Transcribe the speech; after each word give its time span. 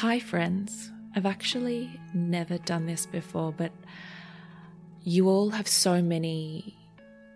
Hi, 0.00 0.18
friends. 0.18 0.90
I've 1.14 1.26
actually 1.26 2.00
never 2.14 2.56
done 2.56 2.86
this 2.86 3.04
before, 3.04 3.52
but 3.52 3.70
you 5.02 5.28
all 5.28 5.50
have 5.50 5.68
so 5.68 6.00
many 6.00 6.78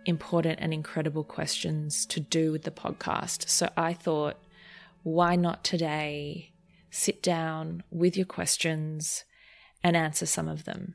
important 0.06 0.60
and 0.62 0.72
incredible 0.72 1.24
questions 1.24 2.06
to 2.06 2.20
do 2.20 2.52
with 2.52 2.62
the 2.62 2.70
podcast. 2.70 3.50
So 3.50 3.68
I 3.76 3.92
thought, 3.92 4.38
why 5.02 5.36
not 5.36 5.62
today 5.62 6.54
sit 6.88 7.22
down 7.22 7.82
with 7.90 8.16
your 8.16 8.24
questions 8.24 9.26
and 9.82 9.94
answer 9.94 10.24
some 10.24 10.48
of 10.48 10.64
them? 10.64 10.94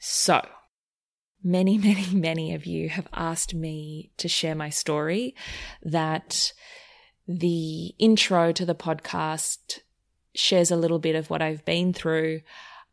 So, 0.00 0.48
many, 1.42 1.76
many, 1.90 2.06
many 2.10 2.54
of 2.54 2.64
you 2.64 2.88
have 2.88 3.08
asked 3.12 3.52
me 3.52 4.12
to 4.16 4.28
share 4.28 4.54
my 4.54 4.70
story 4.70 5.34
that 5.82 6.54
the 7.28 7.94
intro 7.98 8.50
to 8.52 8.64
the 8.64 8.74
podcast 8.74 9.80
shares 10.34 10.70
a 10.70 10.76
little 10.76 10.98
bit 10.98 11.14
of 11.14 11.30
what 11.30 11.42
I've 11.42 11.64
been 11.64 11.92
through, 11.92 12.42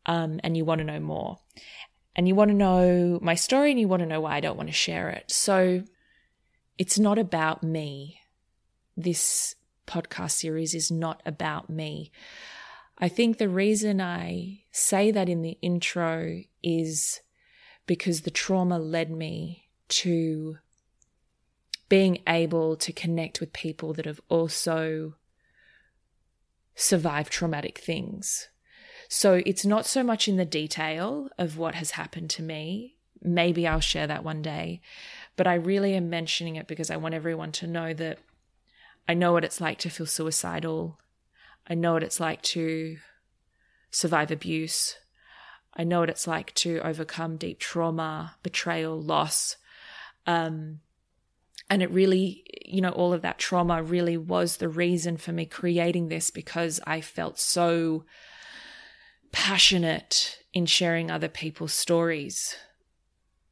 um, 0.06 0.40
and 0.42 0.56
you 0.56 0.64
want 0.64 0.78
to 0.78 0.84
know 0.84 1.00
more. 1.00 1.38
And 2.14 2.28
you 2.28 2.34
want 2.34 2.50
to 2.50 2.56
know 2.56 3.18
my 3.22 3.34
story 3.34 3.70
and 3.70 3.80
you 3.80 3.88
want 3.88 4.00
to 4.00 4.08
know 4.08 4.20
why 4.20 4.36
I 4.36 4.40
don't 4.40 4.56
want 4.56 4.68
to 4.68 4.74
share 4.74 5.08
it. 5.08 5.30
So 5.30 5.82
it's 6.76 6.98
not 6.98 7.18
about 7.18 7.62
me. 7.62 8.20
This 8.96 9.54
podcast 9.86 10.32
series 10.32 10.74
is 10.74 10.90
not 10.90 11.22
about 11.24 11.70
me. 11.70 12.12
I 12.98 13.08
think 13.08 13.38
the 13.38 13.48
reason 13.48 14.00
I 14.00 14.60
say 14.70 15.10
that 15.10 15.28
in 15.28 15.42
the 15.42 15.58
intro 15.62 16.42
is 16.62 17.20
because 17.86 18.20
the 18.20 18.30
trauma 18.30 18.78
led 18.78 19.10
me 19.10 19.68
to 19.88 20.58
being 21.88 22.22
able 22.26 22.76
to 22.76 22.92
connect 22.92 23.40
with 23.40 23.52
people 23.52 23.92
that 23.94 24.06
have 24.06 24.20
also 24.28 25.14
survive 26.74 27.30
traumatic 27.30 27.78
things. 27.78 28.48
So 29.08 29.42
it's 29.44 29.66
not 29.66 29.86
so 29.86 30.02
much 30.02 30.26
in 30.26 30.36
the 30.36 30.44
detail 30.44 31.28
of 31.38 31.58
what 31.58 31.74
has 31.74 31.92
happened 31.92 32.30
to 32.30 32.42
me. 32.42 32.96
Maybe 33.20 33.66
I'll 33.66 33.80
share 33.80 34.06
that 34.06 34.24
one 34.24 34.42
day. 34.42 34.80
But 35.36 35.46
I 35.46 35.54
really 35.54 35.94
am 35.94 36.08
mentioning 36.08 36.56
it 36.56 36.66
because 36.66 36.90
I 36.90 36.96
want 36.96 37.14
everyone 37.14 37.52
to 37.52 37.66
know 37.66 37.92
that 37.94 38.18
I 39.06 39.14
know 39.14 39.32
what 39.32 39.44
it's 39.44 39.60
like 39.60 39.78
to 39.80 39.90
feel 39.90 40.06
suicidal. 40.06 40.98
I 41.68 41.74
know 41.74 41.92
what 41.92 42.02
it's 42.02 42.20
like 42.20 42.42
to 42.42 42.96
survive 43.90 44.30
abuse. 44.30 44.96
I 45.74 45.84
know 45.84 46.00
what 46.00 46.10
it's 46.10 46.26
like 46.26 46.54
to 46.56 46.80
overcome 46.80 47.36
deep 47.36 47.58
trauma, 47.58 48.36
betrayal, 48.42 49.00
loss. 49.00 49.56
Um, 50.26 50.80
and 51.72 51.82
it 51.82 51.90
really, 51.90 52.44
you 52.66 52.82
know, 52.82 52.90
all 52.90 53.14
of 53.14 53.22
that 53.22 53.38
trauma 53.38 53.82
really 53.82 54.18
was 54.18 54.58
the 54.58 54.68
reason 54.68 55.16
for 55.16 55.32
me 55.32 55.46
creating 55.46 56.08
this 56.08 56.30
because 56.30 56.78
I 56.86 57.00
felt 57.00 57.38
so 57.38 58.04
passionate 59.32 60.36
in 60.52 60.66
sharing 60.66 61.10
other 61.10 61.30
people's 61.30 61.72
stories. 61.72 62.56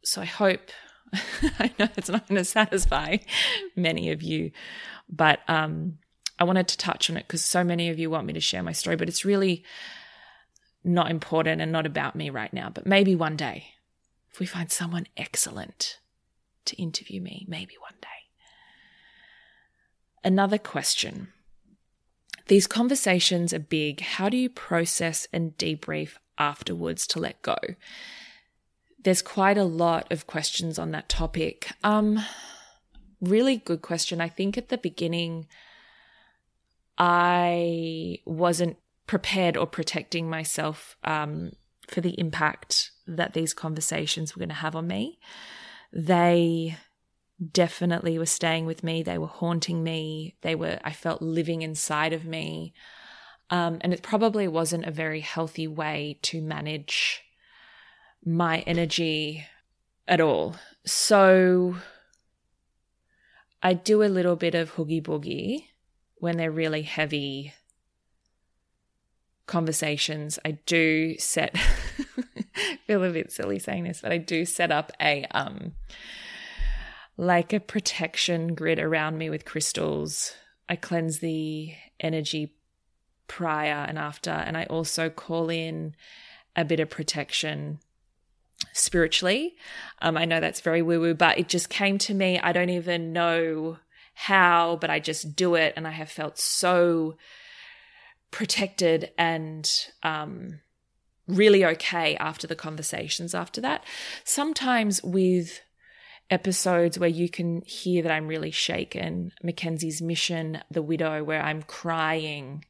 So 0.05 0.21
I 0.21 0.27
hope, 0.27 0.69
I 1.59 1.73
know 1.79 1.89
it's 1.97 2.11
not 2.11 2.29
going 2.29 2.37
to 2.37 2.45
satisfy 2.45 3.17
many 3.75 4.11
of 4.11 4.23
you, 4.23 4.51
but 5.09 5.41
um, 5.49 5.97
I 6.39 6.45
wanted 6.45 6.69
to 6.69 6.77
touch 6.77 7.09
on 7.09 7.17
it 7.17 7.27
because 7.27 7.43
so 7.43 7.65
many 7.65 7.89
of 7.89 7.99
you 7.99 8.11
want 8.11 8.27
me 8.27 8.35
to 8.35 8.41
share 8.41 8.63
my 8.63 8.73
story, 8.73 8.97
but 8.97 9.09
it's 9.09 9.25
really 9.25 9.65
not 10.85 11.11
important 11.11 11.63
and 11.63 11.73
not 11.73 11.87
about 11.87 12.17
me 12.17 12.29
right 12.29 12.53
now. 12.53 12.69
But 12.69 12.87
maybe 12.87 13.17
one 13.17 13.37
day, 13.37 13.69
if 14.31 14.41
we 14.41 14.45
find 14.45 14.71
someone 14.71 15.07
excellent 15.17 16.01
to 16.67 16.77
interview 16.77 17.23
me, 17.23 17.47
maybe 17.49 17.77
one 17.81 17.95
day. 18.03 18.10
Another 20.23 20.59
question. 20.59 21.29
These 22.49 22.67
conversations 22.67 23.55
are 23.55 23.61
big. 23.61 24.01
How 24.01 24.29
do 24.29 24.37
you 24.37 24.51
process 24.51 25.29
and 25.33 25.57
debrief 25.57 26.17
afterwards 26.39 27.07
to 27.09 27.21
let 27.21 27.41
go? 27.43 27.57
There's 29.03 29.23
quite 29.23 29.57
a 29.57 29.65
lot 29.65 30.11
of 30.13 30.27
questions 30.27 30.79
on 30.79 30.91
that 30.91 31.09
topic. 31.09 31.71
Um, 31.85 32.23
really 33.21 33.57
good 33.57 33.83
question. 33.83 34.21
I 34.21 34.29
think 34.29 34.59
at 34.59 34.69
the 34.69 34.79
beginning, 34.79 35.47
I 36.99 38.19
wasn't 38.27 38.77
prepared 39.07 39.57
or 39.57 39.67
protecting 39.67 40.29
myself 40.29 40.97
um, 41.05 41.53
for 41.89 42.01
the 42.01 42.19
impact 42.19 42.91
that 43.07 43.33
these 43.33 43.55
conversations 43.55 44.35
were 44.35 44.41
going 44.41 44.51
to 44.51 44.55
have 44.57 44.77
on 44.77 44.87
me. 44.87 45.19
They 45.93 46.77
definitely 47.41 48.19
were 48.19 48.27
staying 48.27 48.67
with 48.67 48.85
me. 48.85 49.03
They 49.03 49.19
were 49.19 49.27
haunting 49.27 49.83
me. 49.83 50.37
They 50.43 50.55
were, 50.55 50.79
I 50.85 50.93
felt 50.93 51.23
living 51.23 51.63
inside 51.63 52.13
of 52.13 52.25
me. 52.25 52.75
Um, 53.49 53.79
and 53.81 53.93
it 53.93 54.03
probably 54.03 54.47
wasn't 54.47 54.85
a 54.85 54.93
very 54.93 55.21
healthy 55.21 55.67
way 55.67 56.19
to 56.23 56.41
manage 56.41 57.23
my 58.25 58.61
energy 58.61 59.47
at 60.07 60.21
all. 60.21 60.57
So 60.85 61.77
I 63.63 63.73
do 63.73 64.03
a 64.03 64.05
little 64.05 64.37
bit 64.37 64.55
of 64.55 64.73
hoogie 64.73 65.03
boogie 65.03 65.65
when 66.17 66.37
they're 66.37 66.51
really 66.51 66.83
heavy 66.83 67.55
conversations. 69.47 70.39
I 70.45 70.53
do 70.67 71.17
set, 71.19 71.57
feel 72.87 73.03
a 73.03 73.11
bit 73.11 73.33
silly 73.33 73.59
saying 73.59 73.85
this, 73.85 74.01
but 74.03 74.13
I 74.13 74.19
do 74.19 74.45
set 74.45 74.71
up 74.71 74.93
a, 75.01 75.25
um, 75.33 75.73
like 77.21 77.53
a 77.53 77.61
protection 77.61 78.55
grid 78.55 78.79
around 78.79 79.19
me 79.19 79.29
with 79.29 79.45
crystals. 79.45 80.33
I 80.71 80.77
cleanse 80.77 81.19
the 81.19 81.75
energy 82.01 82.55
prior 83.29 83.85
and 83.87 83.99
after, 83.99 84.31
and 84.31 84.57
I 84.57 84.65
also 84.65 85.11
call 85.11 85.51
in 85.51 85.95
a 86.57 86.65
bit 86.65 86.81
of 86.81 86.89
protection 86.89 87.79
spiritually. 88.73 89.55
Um, 90.01 90.17
I 90.17 90.25
know 90.25 90.41
that's 90.41 90.63
very 90.63 90.81
woo 90.81 90.99
woo, 90.99 91.13
but 91.13 91.39
it 91.39 91.51
just 91.51 91.69
came 91.69 91.99
to 91.99 92.15
me. 92.15 92.41
I 92.41 92.53
don't 92.53 92.71
even 92.71 93.13
know 93.13 93.77
how, 94.15 94.79
but 94.81 94.89
I 94.89 94.99
just 94.99 95.37
do 95.37 95.57
it, 95.57 95.75
and 95.77 95.87
I 95.87 95.91
have 95.91 96.11
felt 96.11 96.39
so 96.39 97.19
protected 98.31 99.11
and 99.19 99.71
um, 100.03 100.61
really 101.29 101.67
okay 101.67 102.17
after 102.17 102.47
the 102.47 102.57
conversations 102.57 103.35
after 103.35 103.61
that. 103.61 103.85
Sometimes 104.25 105.03
with 105.03 105.61
episodes 106.31 106.99
where 106.99 107.09
you 107.09 107.29
can 107.29 107.63
hear 107.63 108.03
that 108.03 108.13
I'm 108.13 108.29
really 108.29 108.53
shaken. 108.53 109.33
Mackenzie's 109.43 110.01
Mission, 110.01 110.63
The 110.71 110.83
Widow, 110.83 111.25
where 111.25 111.43
I'm 111.43 111.63
crying 111.63 112.65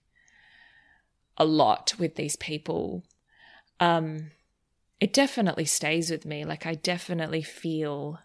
a 1.36 1.44
lot 1.44 1.94
with 1.98 2.16
these 2.16 2.36
people. 2.36 3.04
Um, 3.78 4.30
it 4.98 5.12
definitely 5.12 5.66
stays 5.66 6.10
with 6.10 6.24
me. 6.24 6.44
Like, 6.44 6.66
I 6.66 6.74
definitely 6.74 7.42
feel 7.42 8.18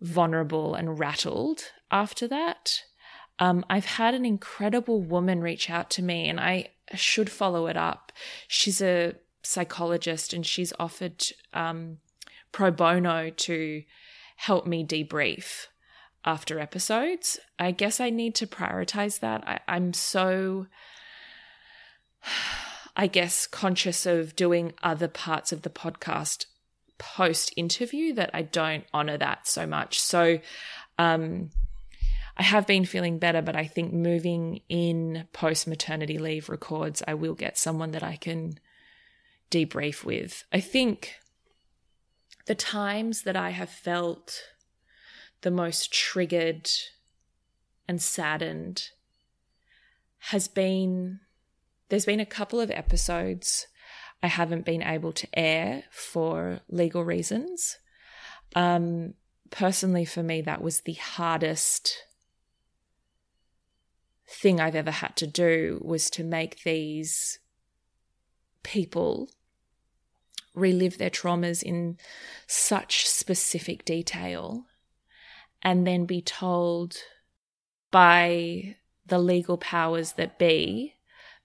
vulnerable 0.00 0.74
and 0.74 0.98
rattled 0.98 1.72
after 1.90 2.26
that. 2.28 2.84
Um, 3.38 3.64
I've 3.70 3.86
had 3.86 4.14
an 4.14 4.26
incredible 4.26 5.00
woman 5.00 5.40
reach 5.40 5.70
out 5.70 5.88
to 5.90 6.02
me, 6.02 6.28
and 6.28 6.38
I 6.38 6.68
should 6.94 7.30
follow 7.30 7.66
it 7.66 7.76
up. 7.76 8.12
She's 8.48 8.82
a 8.82 9.14
psychologist, 9.42 10.34
and 10.34 10.44
she's 10.44 10.74
offered 10.78 11.24
um, 11.54 11.98
pro 12.52 12.70
bono 12.70 13.30
to 13.30 13.82
help 14.36 14.66
me 14.66 14.84
debrief 14.84 15.66
after 16.24 16.58
episodes. 16.58 17.38
I 17.58 17.70
guess 17.70 18.00
I 18.00 18.10
need 18.10 18.34
to 18.36 18.46
prioritize 18.46 19.20
that. 19.20 19.46
I, 19.46 19.60
I'm 19.68 19.92
so, 19.92 20.66
I 22.96 23.06
guess, 23.06 23.46
conscious 23.46 24.06
of 24.06 24.36
doing 24.36 24.72
other 24.82 25.08
parts 25.08 25.52
of 25.52 25.62
the 25.62 25.70
podcast 25.70 26.46
post 26.98 27.52
interview 27.56 28.12
that 28.14 28.30
I 28.34 28.42
don't 28.42 28.84
honor 28.92 29.16
that 29.16 29.46
so 29.46 29.66
much. 29.66 30.00
So, 30.00 30.40
um, 30.98 31.50
I 32.36 32.42
have 32.42 32.66
been 32.66 32.86
feeling 32.86 33.18
better, 33.18 33.42
but 33.42 33.54
I 33.54 33.66
think 33.66 33.92
moving 33.92 34.62
in 34.70 35.26
post 35.34 35.66
maternity 35.66 36.16
leave 36.16 36.48
records, 36.48 37.02
I 37.06 37.12
will 37.12 37.34
get 37.34 37.58
someone 37.58 37.90
that 37.90 38.02
I 38.02 38.16
can 38.16 38.58
debrief 39.50 40.04
with. 40.04 40.44
I 40.50 40.60
think 40.60 41.16
the 42.50 42.54
times 42.56 43.22
that 43.22 43.36
I 43.36 43.50
have 43.50 43.70
felt 43.70 44.42
the 45.42 45.52
most 45.52 45.92
triggered 45.92 46.68
and 47.86 48.02
saddened 48.02 48.88
has 50.18 50.48
been 50.48 51.20
there's 51.90 52.06
been 52.06 52.18
a 52.18 52.26
couple 52.26 52.58
of 52.58 52.72
episodes 52.72 53.68
I 54.20 54.26
haven't 54.26 54.64
been 54.64 54.82
able 54.82 55.12
to 55.12 55.28
air 55.32 55.84
for 55.92 56.58
legal 56.68 57.04
reasons. 57.04 57.78
Um, 58.56 59.14
personally, 59.50 60.04
for 60.04 60.24
me, 60.24 60.40
that 60.40 60.60
was 60.60 60.80
the 60.80 60.94
hardest 60.94 62.02
thing 64.26 64.58
I've 64.58 64.74
ever 64.74 64.90
had 64.90 65.14
to 65.18 65.26
do 65.28 65.80
was 65.84 66.10
to 66.10 66.24
make 66.24 66.64
these 66.64 67.38
people 68.64 69.30
relive 70.54 70.98
their 70.98 71.10
traumas 71.10 71.62
in 71.62 71.96
such 72.46 73.06
specific 73.06 73.84
detail 73.84 74.64
and 75.62 75.86
then 75.86 76.06
be 76.06 76.20
told 76.22 76.96
by 77.90 78.76
the 79.06 79.18
legal 79.18 79.58
powers 79.58 80.12
that 80.12 80.38
be 80.38 80.94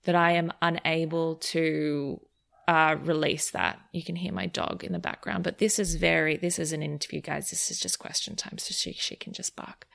that 0.03 0.15
I 0.15 0.31
am 0.31 0.51
unable 0.61 1.35
to 1.35 2.21
uh, 2.67 2.95
release 3.01 3.51
that. 3.51 3.79
You 3.91 4.03
can 4.03 4.15
hear 4.15 4.31
my 4.31 4.45
dog 4.45 4.83
in 4.83 4.91
the 4.91 4.99
background, 4.99 5.43
but 5.43 5.57
this 5.57 5.77
is 5.77 5.95
very, 5.95 6.37
this 6.37 6.59
is 6.59 6.71
an 6.73 6.81
interview, 6.81 7.21
guys. 7.21 7.49
This 7.49 7.69
is 7.69 7.79
just 7.79 7.99
question 7.99 8.35
time, 8.35 8.57
so 8.57 8.71
she, 8.71 8.93
she 8.93 9.15
can 9.15 9.33
just 9.33 9.55
bark. 9.55 9.87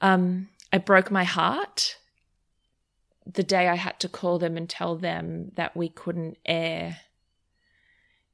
Um, 0.00 0.48
I 0.72 0.78
broke 0.78 1.10
my 1.10 1.24
heart 1.24 1.96
the 3.26 3.42
day 3.42 3.68
I 3.68 3.76
had 3.76 4.00
to 4.00 4.08
call 4.08 4.38
them 4.38 4.56
and 4.56 4.68
tell 4.68 4.96
them 4.96 5.52
that 5.54 5.76
we 5.76 5.88
couldn't 5.88 6.38
air 6.44 6.98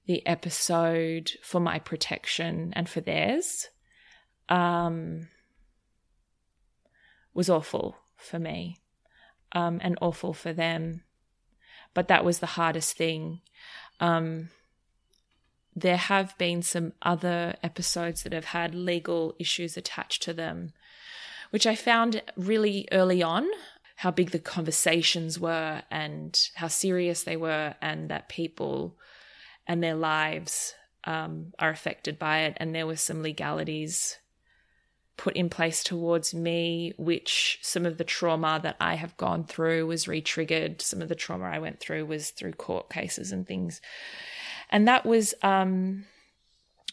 the 0.06 0.26
episode 0.26 1.32
for 1.42 1.60
my 1.60 1.78
protection 1.78 2.72
and 2.74 2.88
for 2.88 3.00
theirs 3.00 3.68
um, 4.48 5.28
was 7.34 7.50
awful 7.50 7.96
for 8.16 8.38
me 8.38 8.78
um, 9.52 9.80
and 9.82 9.98
awful 10.00 10.32
for 10.32 10.52
them. 10.52 11.02
But 11.92 12.08
that 12.08 12.24
was 12.24 12.38
the 12.38 12.46
hardest 12.46 12.96
thing. 12.96 13.40
Um, 14.00 14.50
there 15.74 15.96
have 15.96 16.36
been 16.38 16.62
some 16.62 16.92
other 17.02 17.54
episodes 17.62 18.22
that 18.22 18.32
have 18.32 18.46
had 18.46 18.74
legal 18.74 19.34
issues 19.38 19.76
attached 19.76 20.22
to 20.22 20.32
them, 20.32 20.72
which 21.50 21.66
I 21.66 21.74
found 21.74 22.22
really 22.36 22.88
early 22.92 23.22
on 23.22 23.46
how 23.96 24.10
big 24.10 24.30
the 24.30 24.38
conversations 24.38 25.38
were 25.40 25.82
and 25.90 26.48
how 26.54 26.68
serious 26.68 27.22
they 27.22 27.36
were, 27.36 27.74
and 27.80 28.10
that 28.10 28.28
people 28.28 28.96
and 29.66 29.82
their 29.82 29.94
lives 29.94 30.74
um, 31.04 31.52
are 31.58 31.70
affected 31.70 32.18
by 32.18 32.40
it. 32.40 32.56
And 32.58 32.74
there 32.74 32.86
were 32.86 32.96
some 32.96 33.22
legalities 33.22 34.18
put 35.16 35.34
in 35.34 35.48
place 35.48 35.82
towards 35.82 36.34
me, 36.34 36.92
which 36.98 37.58
some 37.62 37.86
of 37.86 37.96
the 37.96 38.04
trauma 38.04 38.60
that 38.62 38.76
I 38.80 38.94
have 38.96 39.16
gone 39.16 39.44
through 39.44 39.86
was 39.86 40.08
re 40.08 40.20
triggered. 40.20 40.82
Some 40.82 41.00
of 41.00 41.08
the 41.08 41.14
trauma 41.14 41.46
I 41.46 41.58
went 41.58 41.80
through 41.80 42.06
was 42.06 42.30
through 42.30 42.52
court 42.52 42.90
cases 42.90 43.32
and 43.32 43.46
things. 43.46 43.80
And 44.70 44.86
that 44.88 45.06
was 45.06 45.34
um, 45.42 46.04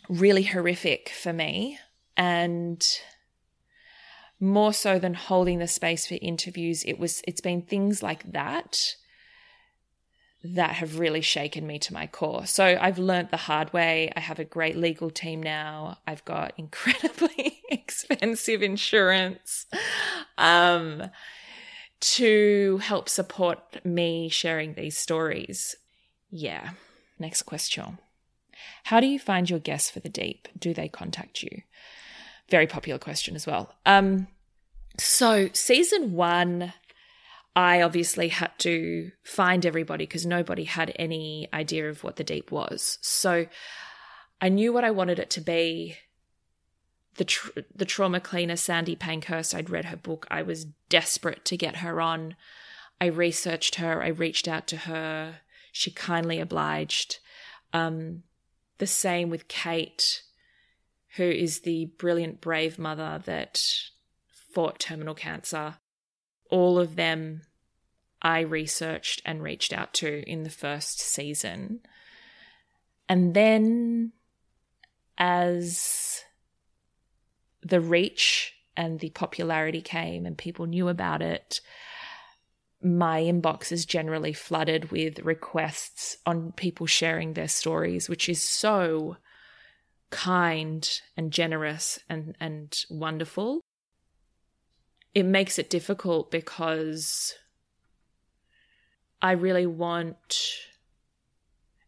really 0.07 0.43
horrific 0.43 1.09
for 1.09 1.33
me. 1.33 1.79
And 2.15 2.87
more 4.39 4.73
so 4.73 4.99
than 4.99 5.15
holding 5.15 5.59
the 5.59 5.67
space 5.67 6.07
for 6.07 6.17
interviews, 6.21 6.83
it 6.85 6.99
was 6.99 7.21
it's 7.27 7.41
been 7.41 7.61
things 7.61 8.03
like 8.03 8.31
that 8.31 8.95
that 10.43 10.71
have 10.71 10.99
really 10.99 11.21
shaken 11.21 11.65
me 11.65 11.79
to 11.79 11.93
my 11.93 12.05
core. 12.05 12.45
So 12.45 12.77
I've 12.79 12.99
learnt 12.99 13.31
the 13.31 13.37
hard 13.37 13.71
way. 13.71 14.11
I 14.15 14.19
have 14.19 14.39
a 14.39 14.43
great 14.43 14.75
legal 14.75 15.09
team 15.09 15.41
now. 15.41 15.99
I've 16.05 16.25
got 16.25 16.53
incredibly 16.57 17.61
expensive 17.69 18.61
insurance 18.61 19.65
um, 20.37 21.09
to 22.01 22.79
help 22.79 23.07
support 23.07 23.83
me 23.85 24.27
sharing 24.27 24.73
these 24.73 24.97
stories. 24.97 25.75
Yeah. 26.29 26.71
Next 27.19 27.43
question. 27.43 27.99
How 28.85 28.99
do 28.99 29.07
you 29.07 29.19
find 29.19 29.49
your 29.49 29.59
guests 29.59 29.89
for 29.89 30.01
the 30.01 30.09
deep? 30.09 30.49
Do 30.59 30.73
they 30.73 30.89
contact 30.89 31.41
you? 31.41 31.61
Very 32.49 32.67
popular 32.67 32.99
question 32.99 33.35
as 33.35 33.47
well. 33.47 33.73
Um, 33.85 34.27
so 34.99 35.49
season 35.53 36.13
one 36.13 36.73
I 37.55 37.81
obviously 37.81 38.29
had 38.29 38.57
to 38.59 39.11
find 39.23 39.65
everybody 39.65 40.05
because 40.05 40.25
nobody 40.25 40.63
had 40.63 40.93
any 40.97 41.47
idea 41.53 41.89
of 41.89 42.03
what 42.03 42.15
the 42.15 42.23
deep 42.23 42.51
was. 42.51 42.97
So 43.01 43.45
I 44.41 44.49
knew 44.49 44.73
what 44.73 44.83
I 44.83 44.91
wanted 44.91 45.19
it 45.19 45.29
to 45.31 45.41
be. 45.41 45.97
The 47.15 47.25
tr- 47.25 47.59
the 47.75 47.85
trauma 47.85 48.19
cleaner 48.19 48.55
Sandy 48.55 48.95
Pankhurst. 48.95 49.53
I'd 49.53 49.69
read 49.69 49.85
her 49.85 49.97
book. 49.97 50.25
I 50.31 50.41
was 50.41 50.65
desperate 50.89 51.45
to 51.45 51.57
get 51.57 51.77
her 51.77 52.01
on. 52.01 52.35
I 52.99 53.05
researched 53.05 53.75
her. 53.75 54.01
I 54.01 54.07
reached 54.07 54.47
out 54.47 54.65
to 54.67 54.77
her. 54.77 55.41
She 55.71 55.91
kindly 55.91 56.39
obliged. 56.39 57.19
Um, 57.71 58.23
the 58.79 58.87
same 58.87 59.29
with 59.29 59.47
Kate, 59.47 60.23
who 61.17 61.23
is 61.23 61.59
the 61.59 61.85
brilliant, 61.97 62.41
brave 62.41 62.79
mother 62.79 63.21
that 63.25 63.63
fought 64.53 64.79
terminal 64.79 65.13
cancer 65.13 65.75
all 66.53 66.77
of 66.77 66.95
them 66.95 67.41
I 68.21 68.41
researched 68.41 69.23
and 69.25 69.41
reached 69.41 69.73
out 69.73 69.91
to 69.95 70.23
in 70.29 70.43
the 70.43 70.51
first 70.51 70.99
season. 70.99 71.79
And 73.09 73.33
then 73.33 74.11
as 75.17 76.23
the 77.63 77.81
reach 77.81 78.53
and 78.77 78.99
the 78.99 79.09
popularity 79.09 79.81
came 79.81 80.27
and 80.27 80.37
people 80.37 80.67
knew 80.67 80.89
about 80.89 81.23
it, 81.23 81.59
my 82.83 83.21
inbox 83.21 83.71
is 83.71 83.83
generally 83.83 84.33
flooded 84.33 84.91
with 84.91 85.21
requests 85.21 86.17
on 86.23 86.51
people 86.51 86.85
sharing 86.85 87.33
their 87.33 87.47
stories, 87.47 88.07
which 88.07 88.29
is 88.29 88.43
so 88.43 89.17
kind 90.11 91.01
and 91.17 91.31
generous 91.31 91.97
and, 92.07 92.35
and 92.39 92.83
wonderful 92.91 93.62
it 95.13 95.23
makes 95.23 95.59
it 95.59 95.69
difficult 95.69 96.31
because 96.31 97.35
I 99.21 99.33
really 99.33 99.65
want 99.65 100.39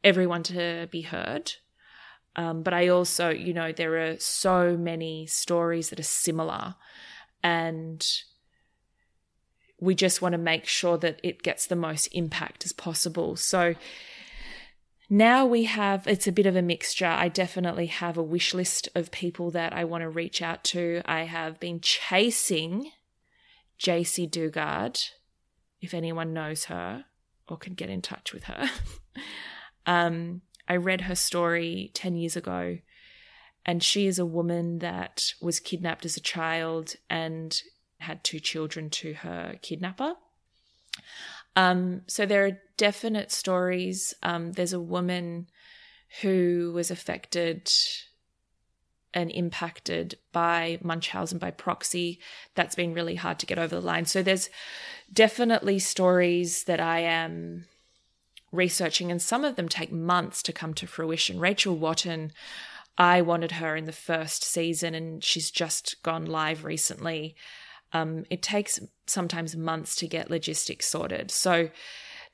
everyone 0.04 0.44
to 0.44 0.88
be 0.92 1.02
heard. 1.02 1.54
Um, 2.36 2.64
but 2.64 2.74
I 2.74 2.90
also, 2.90 3.30
you 3.30 3.54
know, 3.54 3.72
there 3.72 3.98
are 3.98 4.20
so 4.20 4.78
many 4.78 5.26
stories 5.26 5.90
that 5.90 6.00
are 6.00 6.04
similar, 6.04 6.76
and 7.42 8.06
we 9.80 9.96
just 9.96 10.22
want 10.22 10.34
to 10.34 10.38
make 10.38 10.66
sure 10.66 10.98
that 10.98 11.20
it 11.24 11.44
gets 11.44 11.68
the 11.68 11.76
most 11.76 12.08
impact 12.08 12.66
as 12.66 12.74
possible. 12.74 13.36
So 13.36 13.76
now 15.10 15.46
we 15.46 15.66
have, 15.66 16.08
it's 16.08 16.28
a 16.28 16.32
bit 16.32 16.46
of 16.46 16.56
a 16.56 16.62
mixture. 16.62 17.06
I 17.06 17.30
definitely 17.30 17.88
have 17.88 18.18
a 18.18 18.24
wish 18.24 18.54
list 18.54 18.90
of 18.96 19.12
people 19.12 19.52
that 19.52 19.74
I 19.74 19.84
want 19.84 20.02
to 20.02 20.10
reach 20.10 20.42
out 20.42 20.64
to. 20.66 21.02
I 21.06 21.24
have 21.24 21.60
been 21.60 21.80
chasing 21.80 22.92
Jaycee 23.80 24.30
Dugard, 24.30 25.10
if 25.82 25.94
anyone 25.94 26.34
knows 26.34 26.66
her 26.66 27.06
or 27.48 27.58
can 27.58 27.74
get 27.74 27.90
in 27.90 28.02
touch 28.02 28.34
with 28.34 28.46
her. 28.46 28.70
um, 29.86 30.42
I 30.68 30.76
read 30.78 31.02
her 31.02 31.16
story 31.16 31.92
10 31.94 32.16
years 32.16 32.36
ago, 32.36 32.80
and 33.66 33.84
she 33.84 34.08
is 34.08 34.18
a 34.18 34.26
woman 34.26 34.80
that 34.80 35.34
was 35.42 35.60
kidnapped 35.60 36.06
as 36.06 36.18
a 36.18 36.22
child 36.22 36.96
and 37.10 37.62
had 38.00 38.24
two 38.24 38.40
children 38.40 38.90
to 38.90 39.14
her 39.14 39.58
kidnapper. 39.62 40.16
Um, 41.56 42.02
so 42.08 42.26
there 42.26 42.46
are 42.46 42.60
definite 42.78 43.32
stories. 43.32 44.14
Um, 44.24 44.54
there's 44.54 44.74
a 44.74 44.80
woman 44.80 45.48
who 46.22 46.72
was 46.74 46.92
affected 46.92 47.72
and 49.16 49.32
impacted 49.32 50.18
by 50.34 50.78
Munchausen 50.84 51.40
by 51.40 51.50
proxy. 51.50 52.20
That's 52.54 52.76
been 52.76 52.94
really 52.94 53.16
hard 53.16 53.40
to 53.40 53.46
get 53.46 53.58
over 53.58 53.74
the 53.74 53.82
line. 53.82 54.06
So 54.06 54.22
there's 54.22 54.50
definitely 55.12 55.80
stories 55.80 56.66
that 56.66 56.82
I 56.82 57.00
am 57.00 57.66
researching, 58.52 59.10
and 59.10 59.22
some 59.22 59.44
of 59.44 59.56
them 59.56 59.70
take 59.70 59.92
months 59.92 60.44
to 60.44 60.54
come 60.54 60.74
to 60.76 60.88
fruition. 60.88 61.40
Rachel 61.40 61.76
Watton, 61.76 62.32
I 62.98 63.22
wanted 63.22 63.54
her 63.54 63.76
in 63.76 63.86
the 63.86 63.92
first 63.92 64.44
season, 64.44 64.94
and 64.94 65.24
she's 65.24 65.50
just 65.50 66.02
gone 66.04 66.26
live 66.26 66.64
recently. 66.64 67.36
Um, 67.94 68.26
it 68.30 68.42
takes 68.42 68.80
sometimes 69.08 69.56
months 69.56 69.96
to 69.98 70.08
get 70.08 70.30
logistics 70.30 70.88
sorted. 70.88 71.32
So 71.32 71.70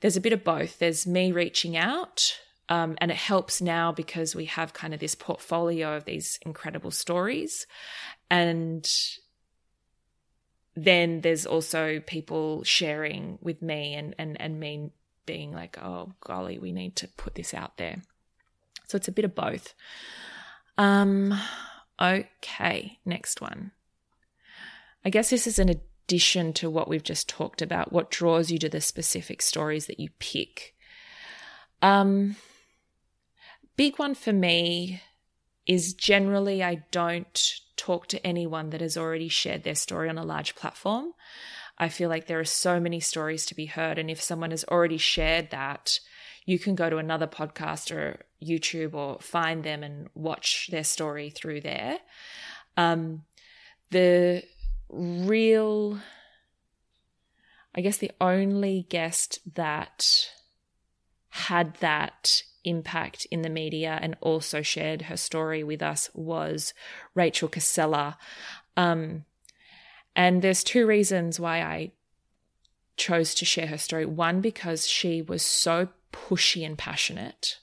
there's 0.00 0.16
a 0.16 0.20
bit 0.20 0.32
of 0.32 0.42
both. 0.42 0.78
There's 0.78 1.06
me 1.06 1.30
reaching 1.30 1.76
out, 1.76 2.38
um, 2.68 2.96
and 2.98 3.10
it 3.10 3.16
helps 3.16 3.60
now 3.60 3.92
because 3.92 4.34
we 4.34 4.46
have 4.46 4.72
kind 4.72 4.94
of 4.94 5.00
this 5.00 5.14
portfolio 5.14 5.96
of 5.96 6.04
these 6.04 6.38
incredible 6.42 6.90
stories. 6.90 7.66
And 8.30 8.88
then 10.74 11.20
there's 11.20 11.44
also 11.44 12.00
people 12.00 12.64
sharing 12.64 13.38
with 13.42 13.60
me 13.60 13.94
and, 13.94 14.14
and, 14.18 14.40
and 14.40 14.58
me 14.58 14.90
being 15.26 15.52
like, 15.52 15.78
oh, 15.78 16.12
golly, 16.20 16.58
we 16.58 16.72
need 16.72 16.96
to 16.96 17.08
put 17.08 17.34
this 17.34 17.52
out 17.52 17.76
there. 17.76 18.02
So 18.88 18.96
it's 18.96 19.08
a 19.08 19.12
bit 19.12 19.24
of 19.24 19.34
both. 19.34 19.74
Um, 20.78 21.34
okay, 22.00 22.98
next 23.04 23.40
one. 23.40 23.72
I 25.04 25.10
guess 25.10 25.30
this 25.30 25.46
is 25.46 25.58
an 25.58 25.68
addition 25.68 26.52
to 26.54 26.70
what 26.70 26.88
we've 26.88 27.02
just 27.02 27.28
talked 27.28 27.60
about. 27.60 27.92
What 27.92 28.10
draws 28.10 28.50
you 28.50 28.58
to 28.60 28.68
the 28.68 28.80
specific 28.80 29.42
stories 29.42 29.86
that 29.86 30.00
you 30.00 30.08
pick? 30.18 30.74
Um, 31.80 32.36
big 33.82 33.98
one 33.98 34.14
for 34.14 34.32
me 34.32 35.02
is 35.66 35.92
generally 35.92 36.62
I 36.62 36.84
don't 36.92 37.54
talk 37.76 38.06
to 38.06 38.24
anyone 38.24 38.70
that 38.70 38.80
has 38.80 38.96
already 38.96 39.26
shared 39.26 39.64
their 39.64 39.74
story 39.74 40.08
on 40.08 40.18
a 40.18 40.24
large 40.24 40.54
platform. 40.54 41.14
I 41.78 41.88
feel 41.88 42.08
like 42.08 42.28
there 42.28 42.38
are 42.38 42.44
so 42.44 42.78
many 42.78 43.00
stories 43.00 43.44
to 43.46 43.56
be 43.56 43.66
heard. 43.66 43.98
And 43.98 44.08
if 44.08 44.22
someone 44.22 44.52
has 44.52 44.64
already 44.70 44.98
shared 44.98 45.50
that, 45.50 45.98
you 46.46 46.60
can 46.60 46.76
go 46.76 46.90
to 46.90 46.98
another 46.98 47.26
podcast 47.26 47.90
or 47.90 48.24
YouTube 48.40 48.94
or 48.94 49.18
find 49.18 49.64
them 49.64 49.82
and 49.82 50.08
watch 50.14 50.68
their 50.70 50.84
story 50.84 51.30
through 51.30 51.62
there. 51.62 51.98
Um, 52.76 53.24
the 53.90 54.44
real, 54.90 55.98
I 57.74 57.80
guess, 57.80 57.96
the 57.96 58.12
only 58.20 58.86
guest 58.88 59.40
that 59.56 60.28
had 61.30 61.74
that 61.80 62.44
impact 62.64 63.26
in 63.30 63.42
the 63.42 63.50
media 63.50 63.98
and 64.00 64.16
also 64.20 64.62
shared 64.62 65.02
her 65.02 65.16
story 65.16 65.62
with 65.64 65.82
us 65.82 66.10
was 66.14 66.74
Rachel 67.14 67.48
Casella. 67.48 68.18
Um, 68.76 69.24
and 70.14 70.42
there's 70.42 70.64
two 70.64 70.86
reasons 70.86 71.40
why 71.40 71.62
I 71.62 71.92
chose 72.96 73.34
to 73.36 73.44
share 73.44 73.66
her 73.68 73.78
story. 73.78 74.06
One, 74.06 74.40
because 74.40 74.86
she 74.86 75.22
was 75.22 75.42
so 75.42 75.88
pushy 76.12 76.64
and 76.64 76.76
passionate. 76.76 77.58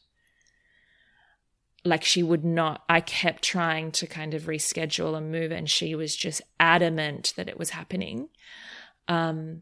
Like 1.86 2.04
she 2.04 2.24
would 2.24 2.44
not, 2.44 2.84
I 2.90 3.00
kept 3.00 3.44
trying 3.44 3.92
to 3.94 4.08
kind 4.08 4.34
of 4.34 4.44
reschedule 4.44 5.16
and 5.16 5.32
move, 5.32 5.52
and 5.52 5.70
she 5.70 5.96
was 5.96 6.16
just 6.16 6.42
adamant 6.60 7.34
that 7.38 7.48
it 7.48 7.58
was 7.58 7.70
happening. 7.70 8.30
Um, 9.08 9.62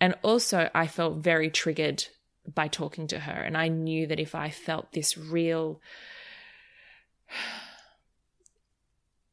and 0.00 0.14
also, 0.22 0.70
I 0.74 0.86
felt 0.86 1.18
very 1.18 1.50
triggered 1.50 2.06
by 2.54 2.68
talking 2.68 3.06
to 3.08 3.20
her. 3.20 3.32
And 3.32 3.56
I 3.56 3.68
knew 3.68 4.06
that 4.06 4.20
if 4.20 4.34
I 4.34 4.50
felt 4.50 4.92
this 4.92 5.16
real 5.16 5.80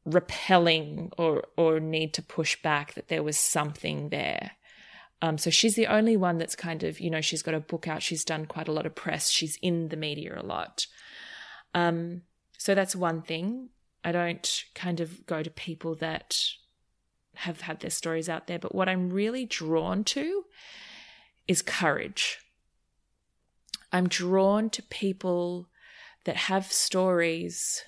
repelling 0.04 1.12
or 1.18 1.44
or 1.56 1.80
need 1.80 2.14
to 2.14 2.22
push 2.22 2.60
back 2.62 2.94
that 2.94 3.08
there 3.08 3.22
was 3.22 3.36
something 3.36 4.08
there. 4.08 4.52
Um, 5.20 5.36
so 5.36 5.50
she's 5.50 5.74
the 5.74 5.88
only 5.88 6.16
one 6.16 6.38
that's 6.38 6.56
kind 6.56 6.82
of 6.84 7.00
you 7.00 7.10
know 7.10 7.20
she's 7.20 7.42
got 7.42 7.54
a 7.54 7.60
book 7.60 7.88
out. 7.88 8.02
She's 8.02 8.24
done 8.24 8.46
quite 8.46 8.68
a 8.68 8.72
lot 8.72 8.86
of 8.86 8.94
press. 8.94 9.30
She's 9.30 9.58
in 9.60 9.88
the 9.88 9.96
media 9.96 10.38
a 10.40 10.46
lot. 10.46 10.86
Um, 11.74 12.22
so 12.56 12.74
that's 12.74 12.96
one 12.96 13.22
thing. 13.22 13.68
I 14.04 14.12
don't 14.12 14.64
kind 14.74 15.00
of 15.00 15.26
go 15.26 15.42
to 15.42 15.50
people 15.50 15.94
that 15.96 16.40
have 17.38 17.60
had 17.60 17.78
their 17.80 17.90
stories 17.90 18.28
out 18.28 18.48
there 18.48 18.58
but 18.58 18.74
what 18.74 18.88
i'm 18.88 19.10
really 19.10 19.44
drawn 19.44 20.02
to 20.02 20.44
is 21.46 21.62
courage 21.62 22.40
I'm 23.92 24.08
drawn 24.08 24.70
to 24.70 24.82
people 24.82 25.68
that 26.24 26.36
have 26.36 26.72
stories 26.72 27.84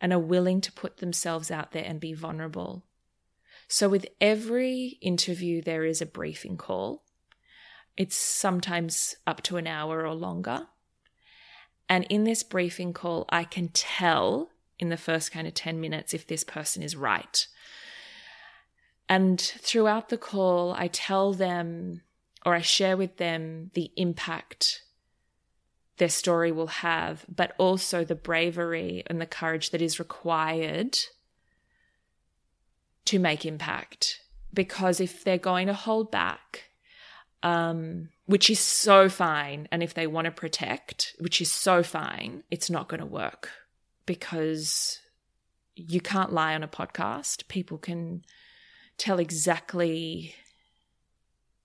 and 0.00 0.12
are 0.12 0.18
willing 0.18 0.60
to 0.62 0.72
put 0.72 0.98
themselves 0.98 1.50
out 1.50 1.72
there 1.72 1.84
and 1.84 2.00
be 2.00 2.12
vulnerable. 2.12 2.84
So, 3.66 3.88
with 3.88 4.06
every 4.20 4.98
interview, 5.02 5.60
there 5.60 5.84
is 5.84 6.00
a 6.00 6.06
briefing 6.06 6.56
call. 6.56 7.02
It's 7.96 8.16
sometimes 8.16 9.16
up 9.26 9.42
to 9.42 9.56
an 9.56 9.66
hour 9.66 10.06
or 10.06 10.14
longer. 10.14 10.68
And 11.88 12.06
in 12.08 12.24
this 12.24 12.42
briefing 12.42 12.92
call, 12.92 13.26
I 13.28 13.44
can 13.44 13.68
tell 13.68 14.50
in 14.78 14.88
the 14.88 14.96
first 14.96 15.32
kind 15.32 15.46
of 15.46 15.54
10 15.54 15.80
minutes 15.80 16.14
if 16.14 16.26
this 16.26 16.44
person 16.44 16.82
is 16.82 16.96
right. 16.96 17.46
And 19.08 19.40
throughout 19.40 20.10
the 20.10 20.18
call, 20.18 20.72
I 20.72 20.88
tell 20.88 21.32
them 21.32 22.02
or 22.44 22.54
I 22.54 22.60
share 22.60 22.96
with 22.96 23.16
them 23.16 23.70
the 23.74 23.90
impact 23.96 24.82
their 25.98 26.08
story 26.08 26.52
will 26.52 26.68
have, 26.68 27.26
but 27.28 27.54
also 27.58 28.04
the 28.04 28.14
bravery 28.14 29.02
and 29.06 29.20
the 29.20 29.26
courage 29.26 29.70
that 29.70 29.82
is 29.82 29.98
required 29.98 30.98
to 33.04 33.18
make 33.18 33.44
impact. 33.44 34.20
Because 34.54 35.00
if 35.00 35.24
they're 35.24 35.38
going 35.38 35.66
to 35.66 35.74
hold 35.74 36.10
back, 36.10 36.70
um, 37.42 38.08
which 38.26 38.48
is 38.48 38.60
so 38.60 39.08
fine, 39.08 39.68
and 39.70 39.82
if 39.82 39.94
they 39.94 40.06
want 40.06 40.24
to 40.24 40.30
protect, 40.30 41.14
which 41.18 41.40
is 41.40 41.52
so 41.52 41.82
fine, 41.82 42.42
it's 42.50 42.70
not 42.70 42.88
going 42.88 43.00
to 43.00 43.06
work 43.06 43.50
because 44.06 45.00
you 45.76 46.00
can't 46.00 46.32
lie 46.32 46.54
on 46.54 46.62
a 46.62 46.68
podcast. 46.68 47.46
People 47.48 47.78
can 47.78 48.22
tell 48.96 49.18
exactly 49.18 50.34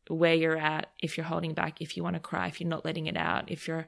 where 0.07 0.33
you're 0.33 0.57
at, 0.57 0.91
if 0.99 1.17
you're 1.17 1.25
holding 1.25 1.53
back, 1.53 1.81
if 1.81 1.95
you 1.95 2.03
want 2.03 2.15
to 2.15 2.19
cry, 2.19 2.47
if 2.47 2.59
you're 2.59 2.69
not 2.69 2.85
letting 2.85 3.07
it 3.07 3.17
out, 3.17 3.49
if 3.49 3.67
you're, 3.67 3.87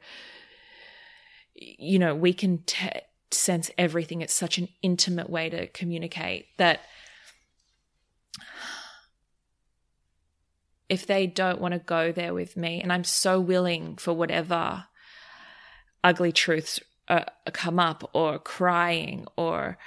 you 1.53 2.00
know, 2.00 2.15
we 2.15 2.34
can 2.34 2.60
t- 2.65 2.89
sense 3.31 3.72
everything. 3.77 4.22
It's 4.22 4.34
such 4.34 4.57
an 4.57 4.69
intimate 4.81 5.29
way 5.29 5.50
to 5.50 5.67
communicate 5.67 6.48
that 6.57 6.81
if 10.88 11.07
they 11.07 11.27
don't 11.27 11.60
want 11.60 11.74
to 11.74 11.79
go 11.79 12.12
there 12.12 12.34
with 12.34 12.55
me, 12.55 12.81
and 12.81 12.93
I'm 12.93 13.03
so 13.03 13.39
willing 13.39 13.98
for 13.98 14.13
whatever 14.13 14.86
ugly 16.03 16.31
truths 16.31 16.79
uh, 17.07 17.25
come 17.53 17.79
up 17.79 18.09
or 18.13 18.39
crying 18.39 19.27
or 19.38 19.77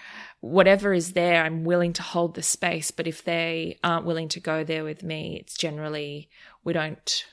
whatever 0.41 0.93
is 0.93 1.13
there, 1.13 1.45
I'm 1.45 1.65
willing 1.65 1.93
to 1.95 2.03
hold 2.03 2.35
the 2.35 2.43
space. 2.43 2.91
But 2.91 3.07
if 3.07 3.25
they 3.25 3.79
aren't 3.83 4.07
willing 4.07 4.29
to 4.29 4.41
go 4.41 4.65
there 4.65 4.85
with 4.85 5.03
me, 5.03 5.39
it's 5.41 5.57
generally 5.57 6.29
we 6.65 6.73
don't 6.73 7.25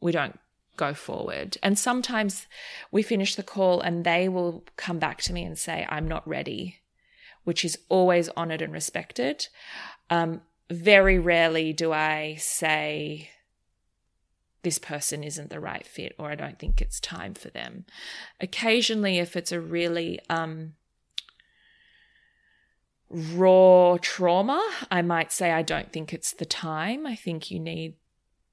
we 0.00 0.12
don't 0.12 0.38
go 0.76 0.94
forward. 0.94 1.56
And 1.62 1.78
sometimes 1.78 2.46
we 2.90 3.02
finish 3.02 3.34
the 3.34 3.42
call 3.42 3.80
and 3.80 4.04
they 4.04 4.28
will 4.28 4.64
come 4.76 4.98
back 4.98 5.22
to 5.22 5.32
me 5.32 5.44
and 5.44 5.58
say, 5.58 5.86
I'm 5.88 6.08
not 6.08 6.26
ready, 6.26 6.80
which 7.44 7.64
is 7.64 7.78
always 7.88 8.28
honored 8.30 8.62
and 8.62 8.72
respected. 8.72 9.46
Um, 10.10 10.42
very 10.70 11.18
rarely 11.18 11.72
do 11.72 11.92
I 11.92 12.36
say, 12.38 13.30
this 14.62 14.78
person 14.78 15.24
isn't 15.24 15.50
the 15.50 15.60
right 15.60 15.86
fit 15.86 16.14
or 16.18 16.30
I 16.30 16.34
don't 16.34 16.58
think 16.58 16.80
it's 16.80 17.00
time 17.00 17.34
for 17.34 17.50
them. 17.50 17.84
Occasionally, 18.40 19.18
if 19.18 19.36
it's 19.36 19.52
a 19.52 19.60
really 19.60 20.20
um, 20.30 20.74
raw 23.10 23.98
trauma, 24.00 24.62
I 24.90 25.02
might 25.02 25.32
say, 25.32 25.50
I 25.50 25.62
don't 25.62 25.92
think 25.92 26.12
it's 26.12 26.32
the 26.32 26.44
time. 26.44 27.06
I 27.06 27.16
think 27.16 27.50
you 27.50 27.58
need 27.58 27.94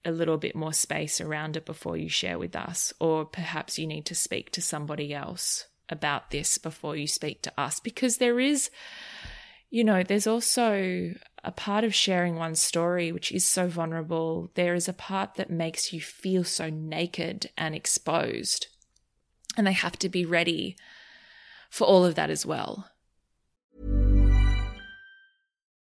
a 0.06 0.12
little 0.12 0.38
bit 0.38 0.56
more 0.56 0.74
space 0.74 1.22
around 1.22 1.58
it 1.58 1.66
before 1.66 1.98
you 1.98 2.10
share 2.10 2.39
with 2.39 2.56
us, 2.56 2.94
or 3.00 3.25
perhaps 3.25 3.78
you 3.78 3.86
need 3.86 4.06
to 4.08 4.16
speak 4.16 4.51
to 4.51 4.62
somebody 4.62 5.13
else 5.13 5.66
about 5.89 6.32
this 6.32 6.58
before 6.58 6.96
you 6.96 7.08
speak 7.08 7.42
to 7.42 7.51
us 7.58 7.80
because 7.80 8.18
there 8.18 8.39
is 8.39 8.70
you 9.72 9.84
know 9.84 10.04
there's 10.04 10.28
also 10.28 11.12
a 11.43 11.51
part 11.51 11.84
of 11.84 11.96
sharing 11.96 12.36
one's 12.36 12.62
story 12.62 13.12
which 13.12 13.31
is 13.31 13.46
so 13.46 13.67
vulnerable 13.67 14.51
there 14.55 14.75
is 14.75 14.88
a 14.88 14.93
part 14.93 15.36
that 15.36 15.50
makes 15.50 15.93
you 15.93 16.01
feel 16.01 16.43
so 16.43 16.69
naked 16.69 17.50
and 17.58 17.74
exposed. 17.74 18.67
And 19.58 19.65
they 19.65 19.74
have 19.74 19.98
to 20.00 20.10
be 20.10 20.25
ready 20.25 20.75
for 21.69 21.86
all 21.86 22.05
of 22.05 22.15
that 22.15 22.29
as 22.29 22.46
well. 22.46 22.89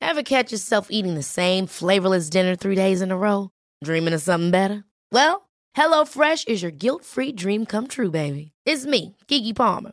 Ever 0.00 0.22
catch 0.22 0.52
yourself 0.52 0.88
eating 0.90 1.14
the 1.14 1.22
same 1.22 1.66
flavorless 1.66 2.30
dinner 2.30 2.54
3 2.54 2.74
days 2.74 3.02
in 3.02 3.10
a 3.10 3.16
row? 3.16 3.50
Dreaming 3.82 4.14
of 4.14 4.22
something 4.22 4.50
better? 4.50 4.84
Well 5.10 5.48
HelloFresh 5.76 6.48
is 6.48 6.62
your 6.62 6.70
guilt-free 6.70 7.32
dream 7.32 7.66
come 7.66 7.86
true 7.86 8.10
baby. 8.10 8.52
It's 8.64 8.86
me 8.86 9.16
Keke 9.28 9.56
Palmer 9.56 9.92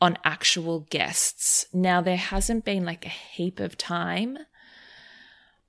on 0.00 0.16
actual 0.24 0.80
guests. 0.90 1.66
Now, 1.72 2.00
there 2.00 2.16
hasn't 2.16 2.64
been 2.64 2.84
like 2.84 3.04
a 3.04 3.10
heap 3.10 3.60
of 3.60 3.76
time 3.76 4.38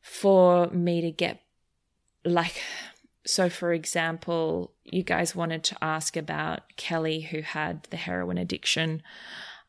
for 0.01 0.67
me 0.67 1.01
to 1.01 1.11
get 1.11 1.41
like 2.25 2.61
so 3.25 3.47
for 3.49 3.71
example 3.73 4.73
you 4.83 5.03
guys 5.03 5.35
wanted 5.35 5.63
to 5.63 5.77
ask 5.83 6.17
about 6.17 6.61
kelly 6.77 7.21
who 7.21 7.41
had 7.41 7.83
the 7.91 7.97
heroin 7.97 8.37
addiction. 8.37 9.03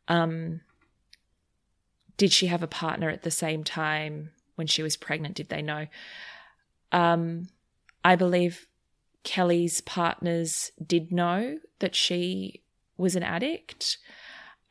Um 0.08 0.62
did 2.16 2.32
she 2.32 2.46
have 2.46 2.62
a 2.62 2.66
partner 2.66 3.08
at 3.10 3.22
the 3.22 3.30
same 3.30 3.64
time 3.64 4.30
when 4.56 4.66
she 4.66 4.82
was 4.82 4.96
pregnant? 4.96 5.36
Did 5.36 5.48
they 5.48 5.62
know? 5.62 5.86
Um 6.90 7.48
i 8.02 8.16
believe 8.16 8.66
kelly's 9.24 9.82
partners 9.82 10.72
did 10.84 11.12
know 11.12 11.58
that 11.80 11.94
she 11.94 12.62
was 12.96 13.14
an 13.14 13.22
addict 13.22 13.98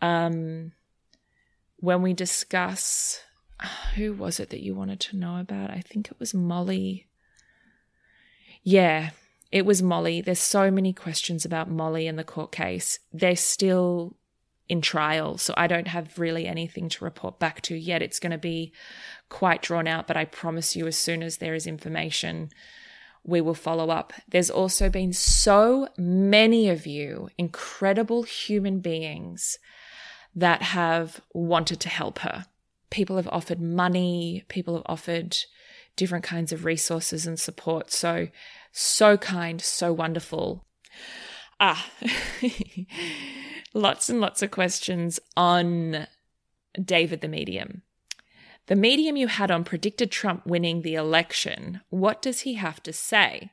um 0.01 0.71
when 1.77 2.01
we 2.01 2.13
discuss 2.13 3.21
who 3.95 4.13
was 4.13 4.39
it 4.39 4.49
that 4.49 4.63
you 4.63 4.73
wanted 4.73 4.99
to 4.99 5.17
know 5.17 5.37
about 5.39 5.69
i 5.69 5.81
think 5.81 6.07
it 6.09 6.19
was 6.19 6.33
molly 6.33 7.09
yeah, 8.63 9.11
it 9.51 9.65
was 9.65 9.81
Molly. 9.81 10.21
There's 10.21 10.39
so 10.39 10.69
many 10.69 10.93
questions 10.93 11.45
about 11.45 11.69
Molly 11.69 12.07
in 12.07 12.15
the 12.15 12.23
court 12.23 12.51
case. 12.51 12.99
They're 13.11 13.35
still 13.35 14.15
in 14.67 14.81
trial, 14.81 15.37
so 15.37 15.53
I 15.57 15.67
don't 15.67 15.87
have 15.87 16.19
really 16.19 16.45
anything 16.45 16.89
to 16.89 17.03
report 17.03 17.39
back 17.39 17.61
to 17.63 17.75
yet. 17.75 18.03
It's 18.03 18.19
going 18.19 18.31
to 18.31 18.37
be 18.37 18.71
quite 19.29 19.61
drawn 19.61 19.87
out, 19.87 20.05
but 20.05 20.17
I 20.17 20.25
promise 20.25 20.75
you, 20.75 20.85
as 20.85 20.95
soon 20.95 21.23
as 21.23 21.37
there 21.37 21.55
is 21.55 21.65
information, 21.65 22.49
we 23.23 23.41
will 23.41 23.55
follow 23.55 23.89
up. 23.89 24.13
There's 24.27 24.51
also 24.51 24.89
been 24.89 25.13
so 25.13 25.87
many 25.97 26.69
of 26.69 26.85
you, 26.85 27.29
incredible 27.37 28.23
human 28.23 28.79
beings, 28.79 29.57
that 30.35 30.61
have 30.61 31.21
wanted 31.33 31.79
to 31.81 31.89
help 31.89 32.19
her. 32.19 32.45
People 32.89 33.17
have 33.17 33.27
offered 33.31 33.61
money, 33.61 34.43
people 34.47 34.75
have 34.75 34.83
offered 34.85 35.37
different 35.95 36.23
kinds 36.23 36.51
of 36.51 36.65
resources 36.65 37.27
and 37.27 37.39
support. 37.39 37.91
So, 37.91 38.29
so 38.71 39.17
kind, 39.17 39.61
so 39.61 39.91
wonderful. 39.91 40.65
Ah, 41.59 41.91
lots 43.73 44.09
and 44.09 44.21
lots 44.21 44.41
of 44.41 44.51
questions 44.51 45.19
on 45.35 46.07
David 46.83 47.21
the 47.21 47.27
Medium. 47.27 47.83
The 48.69 48.75
medium 48.75 49.17
you 49.17 49.27
had 49.27 49.49
on 49.49 49.63
predicted 49.63 50.11
Trump 50.11 50.45
winning 50.45 50.83
the 50.83 50.93
election. 50.93 51.81
What 51.89 52.21
does 52.21 52.41
he 52.41 52.53
have 52.53 52.83
to 52.83 52.93
say? 52.93 53.49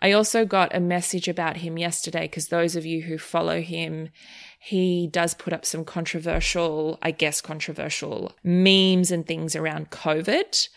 I 0.00 0.12
also 0.12 0.46
got 0.46 0.74
a 0.74 0.80
message 0.80 1.28
about 1.28 1.58
him 1.58 1.76
yesterday 1.76 2.22
because 2.22 2.48
those 2.48 2.74
of 2.74 2.86
you 2.86 3.02
who 3.02 3.18
follow 3.18 3.60
him, 3.60 4.08
he 4.58 5.06
does 5.06 5.34
put 5.34 5.52
up 5.52 5.66
some 5.66 5.84
controversial, 5.84 6.98
I 7.02 7.10
guess, 7.10 7.42
controversial 7.42 8.32
memes 8.42 9.10
and 9.10 9.26
things 9.26 9.54
around 9.54 9.90
COVID 9.90 10.68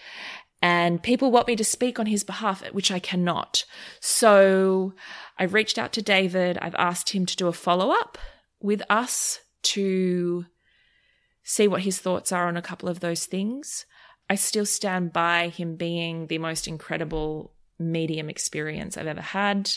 and 0.61 1.01
people 1.01 1.31
want 1.31 1.47
me 1.47 1.55
to 1.55 1.63
speak 1.63 1.97
on 1.97 2.07
his 2.07 2.25
behalf, 2.25 2.61
which 2.73 2.91
I 2.91 2.99
cannot. 2.99 3.63
So 3.99 4.93
I've 5.37 5.53
reached 5.53 5.77
out 5.77 5.93
to 5.93 6.01
David. 6.01 6.57
I've 6.57 6.75
asked 6.75 7.11
him 7.11 7.25
to 7.25 7.35
do 7.37 7.47
a 7.47 7.53
follow 7.53 7.91
up 7.91 8.17
with 8.59 8.81
us 8.89 9.39
to 9.63 10.45
see 11.49 11.65
what 11.65 11.83
his 11.83 11.97
thoughts 11.97 12.33
are 12.33 12.49
on 12.49 12.57
a 12.57 12.61
couple 12.61 12.89
of 12.89 12.99
those 12.99 13.25
things. 13.25 13.85
I 14.29 14.35
still 14.35 14.65
stand 14.65 15.13
by 15.13 15.47
him 15.47 15.77
being 15.77 16.27
the 16.27 16.39
most 16.39 16.67
incredible 16.67 17.53
medium 17.79 18.29
experience 18.29 18.97
I've 18.97 19.07
ever 19.07 19.21
had. 19.21 19.71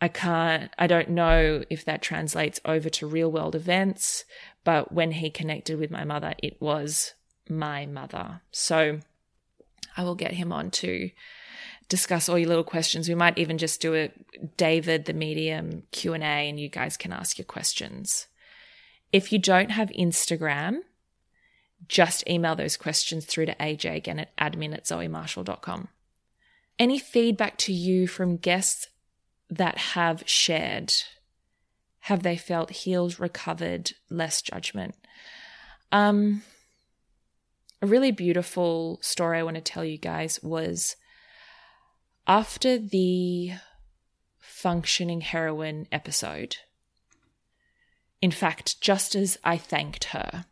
I 0.00 0.08
can't, 0.08 0.68
I 0.76 0.88
don't 0.88 1.10
know 1.10 1.62
if 1.70 1.84
that 1.84 2.02
translates 2.02 2.58
over 2.64 2.90
to 2.90 3.06
real 3.06 3.30
world 3.30 3.54
events, 3.54 4.24
but 4.64 4.90
when 4.90 5.12
he 5.12 5.30
connected 5.30 5.78
with 5.78 5.92
my 5.92 6.02
mother, 6.02 6.34
it 6.42 6.60
was 6.60 7.14
my 7.48 7.86
mother. 7.86 8.40
So 8.50 8.98
I 9.96 10.02
will 10.02 10.16
get 10.16 10.32
him 10.32 10.52
on 10.52 10.72
to 10.72 11.10
discuss 11.88 12.28
all 12.28 12.38
your 12.38 12.48
little 12.48 12.64
questions. 12.64 13.08
We 13.08 13.14
might 13.14 13.38
even 13.38 13.58
just 13.58 13.80
do 13.80 13.94
a 13.94 14.10
David 14.56 15.04
the 15.04 15.12
medium 15.12 15.84
Q&A 15.92 16.18
and 16.18 16.58
you 16.58 16.68
guys 16.68 16.96
can 16.96 17.12
ask 17.12 17.38
your 17.38 17.44
questions. 17.44 18.26
If 19.12 19.32
you 19.32 19.38
don't 19.38 19.70
have 19.70 19.88
Instagram, 19.90 20.78
just 21.88 22.28
email 22.28 22.54
those 22.54 22.76
questions 22.76 23.24
through 23.24 23.46
to 23.46 23.54
AJ 23.56 23.96
again 23.96 24.18
at 24.18 24.36
admin 24.36 24.74
at 24.74 24.84
zoemarshall.com. 24.84 25.88
Any 26.78 26.98
feedback 26.98 27.56
to 27.58 27.72
you 27.72 28.06
from 28.06 28.36
guests 28.36 28.88
that 29.48 29.78
have 29.78 30.22
shared? 30.26 30.92
Have 32.04 32.22
they 32.22 32.36
felt 32.36 32.70
healed, 32.70 33.20
recovered, 33.20 33.92
less 34.08 34.40
judgment? 34.40 34.94
Um, 35.92 36.42
a 37.82 37.86
really 37.86 38.12
beautiful 38.12 38.98
story 39.02 39.38
I 39.38 39.42
want 39.42 39.56
to 39.56 39.60
tell 39.60 39.84
you 39.84 39.98
guys 39.98 40.40
was 40.42 40.96
after 42.26 42.78
the 42.78 43.52
functioning 44.38 45.20
heroin 45.22 45.86
episode. 45.90 46.56
In 48.22 48.30
fact, 48.30 48.80
just 48.80 49.14
as 49.14 49.38
I 49.44 49.56
thanked 49.56 50.04
her, 50.04 50.44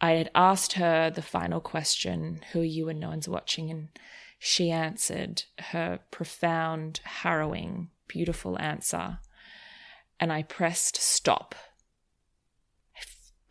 I 0.00 0.12
had 0.12 0.30
asked 0.34 0.74
her 0.74 1.10
the 1.10 1.22
final 1.22 1.60
question 1.60 2.40
Who 2.52 2.60
are 2.60 2.64
you 2.64 2.88
and 2.88 3.00
no 3.00 3.08
one's 3.08 3.28
watching? 3.28 3.70
And 3.70 3.88
she 4.38 4.70
answered 4.70 5.44
her 5.70 6.00
profound, 6.10 7.00
harrowing, 7.04 7.90
beautiful 8.08 8.58
answer. 8.60 9.18
And 10.18 10.32
I 10.32 10.42
pressed 10.42 10.96
stop 10.96 11.54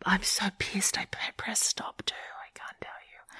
I'm 0.06 0.22
so 0.22 0.46
pissed. 0.58 0.98
I 0.98 1.06
pressed 1.36 1.64
stop 1.64 2.02
too. 2.06 2.14
I 2.14 2.56
can't 2.56 2.80
tell 2.80 2.90
you. 3.10 3.36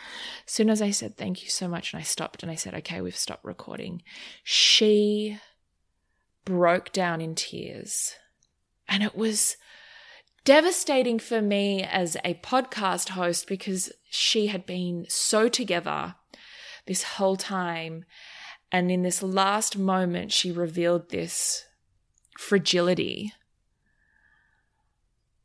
As 0.46 0.52
soon 0.52 0.68
as 0.68 0.82
I 0.82 0.90
said 0.90 1.16
thank 1.16 1.44
you 1.44 1.48
so 1.48 1.68
much 1.68 1.92
and 1.92 2.00
I 2.00 2.02
stopped 2.02 2.42
and 2.42 2.50
I 2.50 2.56
said, 2.56 2.74
okay, 2.74 3.00
we've 3.00 3.16
stopped 3.16 3.44
recording, 3.44 4.02
she 4.42 5.38
broke 6.44 6.92
down 6.92 7.20
in 7.20 7.36
tears. 7.36 8.14
And 8.88 9.02
it 9.02 9.16
was 9.16 9.56
devastating 10.44 11.18
for 11.18 11.42
me 11.42 11.82
as 11.82 12.16
a 12.24 12.34
podcast 12.34 13.10
host 13.10 13.48
because 13.48 13.92
she 14.08 14.46
had 14.46 14.64
been 14.64 15.06
so 15.08 15.48
together 15.48 16.14
this 16.86 17.02
whole 17.02 17.36
time. 17.36 18.04
And 18.70 18.90
in 18.90 19.02
this 19.02 19.22
last 19.22 19.76
moment, 19.76 20.32
she 20.32 20.50
revealed 20.52 21.10
this 21.10 21.64
fragility 22.38 23.32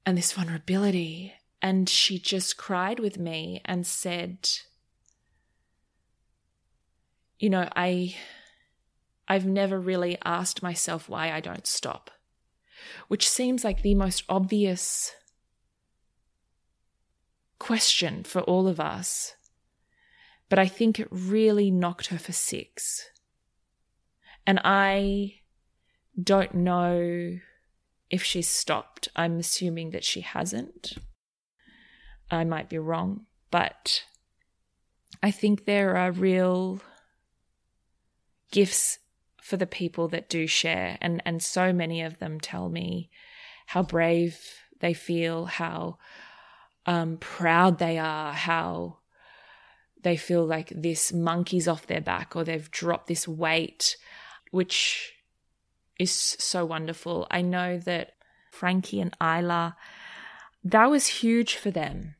and 0.06 0.18
this 0.18 0.32
vulnerability. 0.34 1.34
And 1.62 1.88
she 1.90 2.20
just 2.20 2.58
cried 2.58 3.00
with 3.00 3.18
me 3.20 3.62
and 3.66 3.86
said, 3.86 4.50
You 7.40 7.50
know, 7.50 7.68
I. 7.76 8.16
I've 9.28 9.46
never 9.46 9.80
really 9.80 10.18
asked 10.26 10.62
myself 10.62 11.08
why 11.08 11.32
I 11.32 11.40
don't 11.40 11.66
stop, 11.66 12.12
which 13.08 13.28
seems 13.28 13.64
like 13.64 13.82
the 13.82 13.96
most 13.96 14.24
obvious 14.30 15.14
question 17.60 18.24
for 18.24 18.42
all 18.42 18.68
of 18.68 18.80
us. 18.80 19.36
But 20.50 20.60
I 20.60 20.68
think 20.68 21.00
it 21.00 21.08
really 21.12 21.72
knocked 21.72 22.08
her 22.08 22.18
for 22.18 22.32
six. 22.32 23.10
And 24.46 24.60
I 24.64 25.36
don't 26.22 26.54
know 26.54 27.38
if 28.10 28.24
she's 28.24 28.50
stopped. 28.50 29.08
I'm 29.16 29.40
assuming 29.40 29.92
that 29.92 30.04
she 30.04 30.22
hasn't. 30.22 30.98
I 32.30 32.44
might 32.44 32.70
be 32.70 32.78
wrong, 32.78 33.26
but 33.50 34.04
I 35.22 35.32
think 35.32 35.66
there 35.66 35.96
are 35.98 36.12
real 36.12 36.82
gifts 38.52 39.00
for 39.42 39.58
the 39.58 39.68
people 39.68 40.08
that 40.08 40.30
do 40.30 40.48
share 40.48 40.98
and 41.02 41.22
and 41.26 41.42
so 41.42 41.74
many 41.74 42.02
of 42.02 42.20
them 42.20 42.40
tell 42.40 42.70
me 42.70 43.10
how 43.68 43.82
brave 43.82 44.38
they 44.82 44.94
feel, 44.94 45.46
how 45.46 45.98
um, 46.86 47.18
proud 47.18 47.78
they 47.78 47.98
are, 47.98 48.34
how 48.34 48.98
they 50.04 50.18
feel 50.18 50.46
like 50.46 50.74
this 50.76 51.14
monkey's 51.14 51.68
off 51.68 51.88
their 51.88 52.02
back 52.02 52.36
or 52.36 52.44
they've 52.44 52.72
dropped 52.72 53.08
this 53.08 53.28
weight, 53.28 53.96
which 54.50 55.14
is 55.98 56.12
so 56.12 56.66
wonderful. 56.66 57.28
I 57.30 57.42
know 57.42 57.78
that 57.78 58.14
Frankie 58.52 59.00
and 59.00 59.16
Isla, 59.22 59.78
that 60.64 60.90
was 60.90 61.08
huge 61.08 61.56
for 61.56 61.72
them 61.72 62.16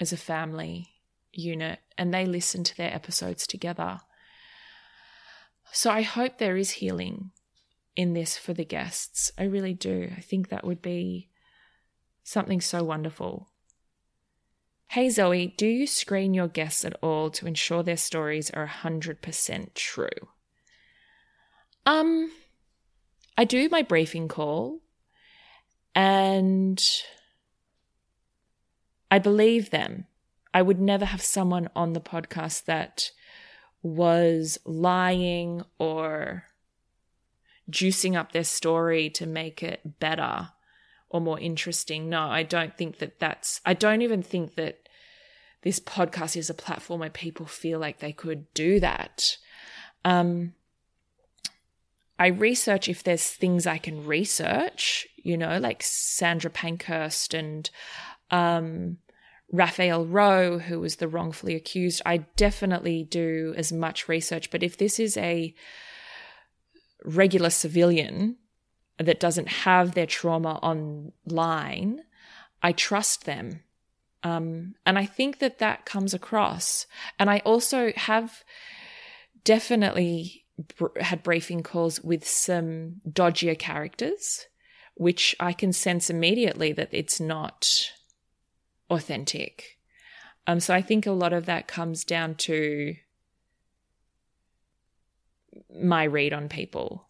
as 0.00 0.12
a 0.12 0.16
family 0.16 0.90
unit, 1.32 1.80
and 1.98 2.14
they 2.14 2.24
listened 2.24 2.66
to 2.66 2.76
their 2.76 2.94
episodes 2.94 3.46
together. 3.46 4.00
So 5.74 5.90
I 5.90 6.02
hope 6.02 6.38
there 6.38 6.56
is 6.56 6.70
healing 6.70 7.32
in 7.96 8.12
this 8.12 8.38
for 8.38 8.54
the 8.54 8.64
guests. 8.64 9.32
I 9.36 9.42
really 9.42 9.74
do. 9.74 10.08
I 10.16 10.20
think 10.20 10.48
that 10.48 10.64
would 10.64 10.80
be 10.80 11.30
something 12.22 12.60
so 12.60 12.84
wonderful. 12.84 13.48
Hey 14.86 15.10
Zoe, 15.10 15.52
do 15.56 15.66
you 15.66 15.88
screen 15.88 16.32
your 16.32 16.46
guests 16.46 16.84
at 16.84 16.94
all 17.02 17.28
to 17.30 17.48
ensure 17.48 17.82
their 17.82 17.96
stories 17.96 18.50
are 18.50 18.68
100% 18.68 19.74
true? 19.74 20.08
Um, 21.84 22.30
I 23.36 23.44
do 23.44 23.68
my 23.68 23.82
briefing 23.82 24.28
call 24.28 24.78
and 25.92 26.80
I 29.10 29.18
believe 29.18 29.70
them. 29.70 30.06
I 30.54 30.62
would 30.62 30.80
never 30.80 31.06
have 31.06 31.20
someone 31.20 31.68
on 31.74 31.94
the 31.94 32.00
podcast 32.00 32.66
that 32.66 33.10
was 33.84 34.58
lying 34.64 35.62
or 35.78 36.44
juicing 37.70 38.16
up 38.16 38.32
their 38.32 38.42
story 38.42 39.10
to 39.10 39.26
make 39.26 39.62
it 39.62 40.00
better 40.00 40.48
or 41.10 41.20
more 41.20 41.38
interesting. 41.38 42.08
No, 42.08 42.22
I 42.22 42.42
don't 42.42 42.76
think 42.76 42.98
that 42.98 43.20
that's, 43.20 43.60
I 43.64 43.74
don't 43.74 44.00
even 44.00 44.22
think 44.22 44.54
that 44.56 44.88
this 45.62 45.78
podcast 45.78 46.34
is 46.34 46.48
a 46.48 46.54
platform 46.54 47.00
where 47.00 47.10
people 47.10 47.46
feel 47.46 47.78
like 47.78 47.98
they 47.98 48.12
could 48.12 48.52
do 48.54 48.80
that. 48.80 49.36
Um, 50.02 50.54
I 52.18 52.28
research 52.28 52.88
if 52.88 53.02
there's 53.02 53.28
things 53.28 53.66
I 53.66 53.78
can 53.78 54.06
research, 54.06 55.06
you 55.16 55.36
know, 55.36 55.58
like 55.58 55.82
Sandra 55.82 56.50
Pankhurst 56.50 57.34
and 57.34 57.68
um, 58.30 58.96
Raphael 59.52 60.06
Rowe, 60.06 60.58
who 60.58 60.80
was 60.80 60.96
the 60.96 61.08
wrongfully 61.08 61.54
accused. 61.54 62.02
I 62.04 62.18
definitely 62.36 63.04
do 63.04 63.54
as 63.56 63.72
much 63.72 64.08
research. 64.08 64.50
But 64.50 64.62
if 64.62 64.76
this 64.76 64.98
is 64.98 65.16
a 65.16 65.54
regular 67.04 67.50
civilian 67.50 68.36
that 68.98 69.20
doesn't 69.20 69.48
have 69.48 69.94
their 69.94 70.06
trauma 70.06 70.54
online, 70.62 72.00
I 72.62 72.72
trust 72.72 73.24
them. 73.24 73.62
Um, 74.22 74.74
and 74.86 74.98
I 74.98 75.04
think 75.04 75.38
that 75.40 75.58
that 75.58 75.84
comes 75.84 76.14
across. 76.14 76.86
And 77.18 77.28
I 77.28 77.40
also 77.40 77.92
have 77.96 78.42
definitely 79.44 80.46
had 81.00 81.22
briefing 81.22 81.62
calls 81.62 82.00
with 82.00 82.26
some 82.26 83.00
dodgier 83.08 83.58
characters, 83.58 84.46
which 84.94 85.36
I 85.38 85.52
can 85.52 85.72
sense 85.72 86.08
immediately 86.08 86.72
that 86.72 86.88
it's 86.92 87.20
not 87.20 87.90
authentic. 88.94 89.78
Um, 90.46 90.60
so 90.60 90.74
I 90.74 90.82
think 90.82 91.06
a 91.06 91.12
lot 91.12 91.32
of 91.32 91.46
that 91.46 91.68
comes 91.68 92.04
down 92.04 92.34
to 92.36 92.96
my 95.74 96.04
read 96.04 96.32
on 96.32 96.48
people. 96.48 97.08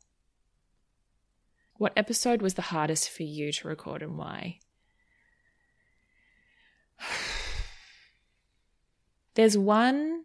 What 1.77 1.93
episode 1.97 2.41
was 2.41 2.55
the 2.55 2.63
hardest 2.63 3.11
for 3.11 3.25
you 3.25 3.53
to 3.53 3.69
record 3.69 4.03
and 4.03 4.17
why? 4.17 4.61
There's 9.35 9.59
one 9.59 10.25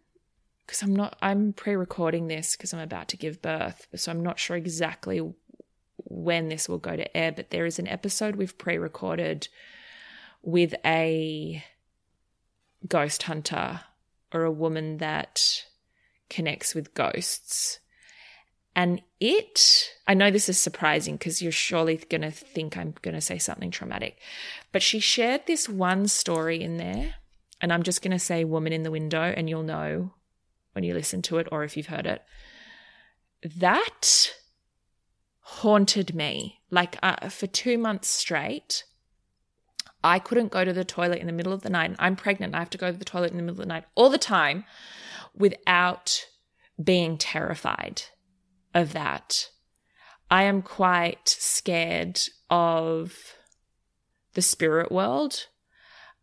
because 0.64 0.82
I'm 0.82 0.94
not 0.94 1.16
I'm 1.20 1.52
pre-recording 1.52 2.28
this 2.28 2.54
because 2.56 2.72
I'm 2.72 2.78
about 2.80 3.08
to 3.08 3.16
give 3.16 3.42
birth, 3.42 3.88
so 3.96 4.12
I'm 4.12 4.22
not 4.22 4.38
sure 4.38 4.56
exactly 4.56 5.20
when 5.96 6.48
this 6.48 6.68
will 6.68 6.78
go 6.78 6.94
to 6.94 7.16
air, 7.16 7.32
but 7.32 7.50
there 7.50 7.66
is 7.66 7.80
an 7.80 7.88
episode 7.88 8.36
we've 8.36 8.56
pre-recorded 8.56 9.48
with 10.42 10.74
a 10.84 11.62
ghost 12.86 13.24
hunter 13.24 13.80
or 14.32 14.44
a 14.44 14.50
woman 14.50 14.98
that 14.98 15.64
connects 16.28 16.74
with 16.74 16.94
ghosts. 16.94 17.80
And 18.74 19.02
it, 19.18 19.90
I 20.06 20.14
know 20.14 20.30
this 20.30 20.48
is 20.48 20.60
surprising 20.60 21.16
because 21.16 21.42
you're 21.42 21.52
surely 21.52 21.96
going 21.96 22.22
to 22.22 22.30
think 22.30 22.76
I'm 22.76 22.94
going 23.02 23.14
to 23.14 23.20
say 23.20 23.38
something 23.38 23.70
traumatic, 23.70 24.18
but 24.72 24.82
she 24.82 25.00
shared 25.00 25.42
this 25.46 25.68
one 25.68 26.06
story 26.06 26.62
in 26.62 26.76
there. 26.76 27.14
And 27.60 27.72
I'm 27.72 27.82
just 27.82 28.00
going 28.00 28.12
to 28.12 28.18
say 28.18 28.44
woman 28.44 28.72
in 28.72 28.84
the 28.84 28.90
window, 28.90 29.34
and 29.36 29.50
you'll 29.50 29.62
know 29.62 30.14
when 30.72 30.82
you 30.82 30.94
listen 30.94 31.20
to 31.22 31.36
it 31.36 31.48
or 31.52 31.62
if 31.62 31.76
you've 31.76 31.88
heard 31.88 32.06
it. 32.06 32.22
That 33.42 34.32
haunted 35.40 36.14
me. 36.14 36.60
Like 36.70 36.96
uh, 37.02 37.28
for 37.28 37.46
two 37.46 37.76
months 37.76 38.08
straight, 38.08 38.84
I 40.02 40.18
couldn't 40.18 40.52
go 40.52 40.64
to 40.64 40.72
the 40.72 40.84
toilet 40.84 41.18
in 41.18 41.26
the 41.26 41.32
middle 41.32 41.52
of 41.52 41.62
the 41.62 41.70
night. 41.70 41.90
And 41.90 41.96
I'm 41.98 42.16
pregnant. 42.16 42.54
I 42.54 42.58
have 42.58 42.70
to 42.70 42.78
go 42.78 42.90
to 42.90 42.96
the 42.96 43.04
toilet 43.04 43.30
in 43.30 43.36
the 43.36 43.42
middle 43.42 43.60
of 43.60 43.66
the 43.66 43.72
night 43.72 43.84
all 43.94 44.10
the 44.10 44.18
time 44.18 44.64
without 45.34 46.26
being 46.82 47.18
terrified 47.18 48.02
of 48.74 48.92
that. 48.92 49.48
I 50.30 50.44
am 50.44 50.62
quite 50.62 51.28
scared 51.28 52.20
of 52.48 53.16
the 54.34 54.42
spirit 54.42 54.90
world. 54.90 55.46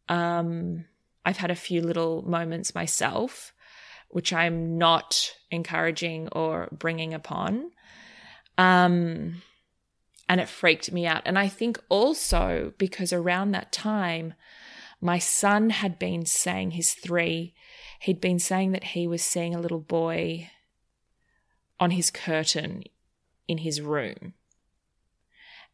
Um, 0.09 0.85
I've 1.25 1.37
had 1.37 1.51
a 1.51 1.55
few 1.55 1.81
little 1.81 2.23
moments 2.23 2.73
myself 2.73 3.53
which 4.09 4.33
I'm 4.33 4.77
not 4.77 5.33
encouraging 5.51 6.29
or 6.31 6.69
bringing 6.71 7.13
upon. 7.13 7.71
Um, 8.57 9.41
and 10.29 10.41
it 10.41 10.49
freaked 10.49 10.91
me 10.91 11.05
out. 11.05 11.21
And 11.25 11.37
I 11.37 11.47
think 11.47 11.79
also 11.89 12.73
because 12.77 13.13
around 13.13 13.51
that 13.51 13.71
time, 13.71 14.33
my 14.99 15.19
son 15.19 15.69
had 15.69 15.99
been 15.99 16.25
saying, 16.25 16.71
his 16.71 16.93
three, 16.93 17.53
he'd 18.01 18.21
been 18.21 18.39
saying 18.39 18.71
that 18.71 18.83
he 18.83 19.07
was 19.07 19.21
seeing 19.21 19.53
a 19.53 19.61
little 19.61 19.79
boy 19.79 20.49
on 21.79 21.91
his 21.91 22.09
curtain 22.09 22.83
in 23.47 23.59
his 23.59 23.81
room. 23.81 24.33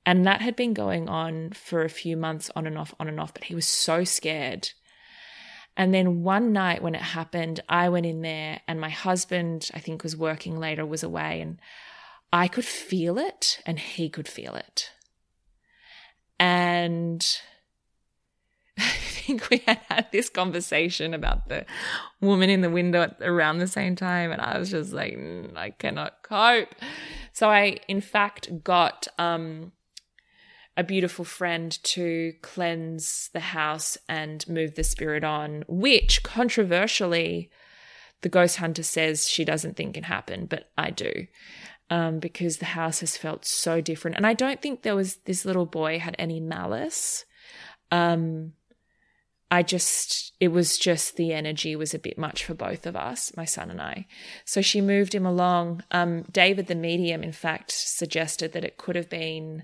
And 0.05 0.25
that 0.27 0.41
had 0.41 0.57
been 0.57 0.73
going 0.73 1.07
on 1.07 1.51
for 1.51 1.83
a 1.83 1.89
few 1.89 2.17
months 2.17 2.51
on 2.55 2.67
and 2.67 2.77
off, 2.77 2.93
on 2.99 3.07
and 3.07 3.19
off, 3.19 3.33
but 3.33 3.45
he 3.45 3.55
was 3.55 3.67
so 3.67 4.03
scared 4.03 4.71
and 5.75 5.93
then 5.93 6.23
one 6.23 6.53
night 6.53 6.83
when 6.83 6.95
it 6.95 7.01
happened, 7.01 7.59
I 7.67 7.89
went 7.89 8.05
in 8.05 8.21
there 8.21 8.61
and 8.67 8.79
my 8.79 8.89
husband, 8.89 9.71
I 9.73 9.79
think, 9.79 10.03
was 10.03 10.15
working 10.15 10.59
later, 10.59 10.85
was 10.85 11.03
away, 11.03 11.41
and 11.41 11.59
I 12.33 12.47
could 12.47 12.65
feel 12.65 13.19
it 13.19 13.61
and 13.63 13.77
he 13.77 14.09
could 14.09 14.27
feel 14.27 14.55
it. 14.55 14.89
And 16.39 17.23
I 18.79 18.89
think 18.89 19.51
we 19.51 19.57
had 19.67 19.79
had 19.87 20.11
this 20.11 20.29
conversation 20.29 21.13
about 21.13 21.47
the 21.47 21.67
woman 22.21 22.49
in 22.49 22.61
the 22.61 22.71
window 22.71 23.03
at, 23.03 23.17
around 23.21 23.59
the 23.59 23.67
same 23.67 23.95
time. 23.95 24.31
And 24.31 24.41
I 24.41 24.57
was 24.57 24.71
just 24.71 24.91
like, 24.93 25.13
mm, 25.13 25.55
I 25.55 25.69
cannot 25.69 26.23
cope. 26.23 26.73
So 27.33 27.51
I, 27.51 27.77
in 27.87 28.01
fact, 28.01 28.63
got 28.63 29.07
um, 29.19 29.71
a 30.75 30.83
beautiful 30.83 31.25
friend 31.25 31.71
to 31.83 32.33
cleanse 32.41 33.29
the 33.33 33.41
house 33.41 33.95
and 34.09 34.47
move 34.49 34.73
the 34.73 34.83
spirit 34.83 35.23
on, 35.23 35.65
which 35.67 36.23
controversially, 36.23 37.51
the 38.21 38.29
ghost 38.29 38.57
hunter 38.57 38.83
says 38.83 39.29
she 39.29 39.45
doesn't 39.45 39.77
think 39.77 39.93
can 39.93 40.03
happen, 40.03 40.47
but 40.47 40.71
I 40.77 40.89
do. 40.89 41.27
Um, 41.93 42.17
because 42.17 42.57
the 42.57 42.73
house 42.73 43.01
has 43.01 43.17
felt 43.17 43.45
so 43.45 43.79
different. 43.79 44.17
And 44.17 44.25
I 44.25 44.33
don't 44.33 44.59
think 44.59 44.81
there 44.81 44.95
was 44.95 45.17
this 45.25 45.45
little 45.45 45.67
boy 45.67 45.99
had 45.99 46.15
any 46.17 46.39
malice. 46.39 47.23
Um, 47.91 48.53
I 49.51 49.61
just, 49.61 50.33
it 50.39 50.47
was 50.47 50.79
just 50.79 51.17
the 51.17 51.33
energy 51.33 51.75
was 51.75 51.93
a 51.93 51.99
bit 51.99 52.17
much 52.17 52.45
for 52.45 52.55
both 52.55 52.87
of 52.87 52.95
us, 52.95 53.31
my 53.37 53.45
son 53.45 53.69
and 53.69 53.79
I. 53.79 54.07
So 54.43 54.59
she 54.59 54.81
moved 54.81 55.13
him 55.13 55.27
along. 55.27 55.83
Um, 55.91 56.23
David, 56.31 56.65
the 56.65 56.73
medium, 56.73 57.21
in 57.21 57.31
fact, 57.31 57.69
suggested 57.69 58.53
that 58.53 58.65
it 58.65 58.77
could 58.77 58.95
have 58.95 59.09
been 59.09 59.63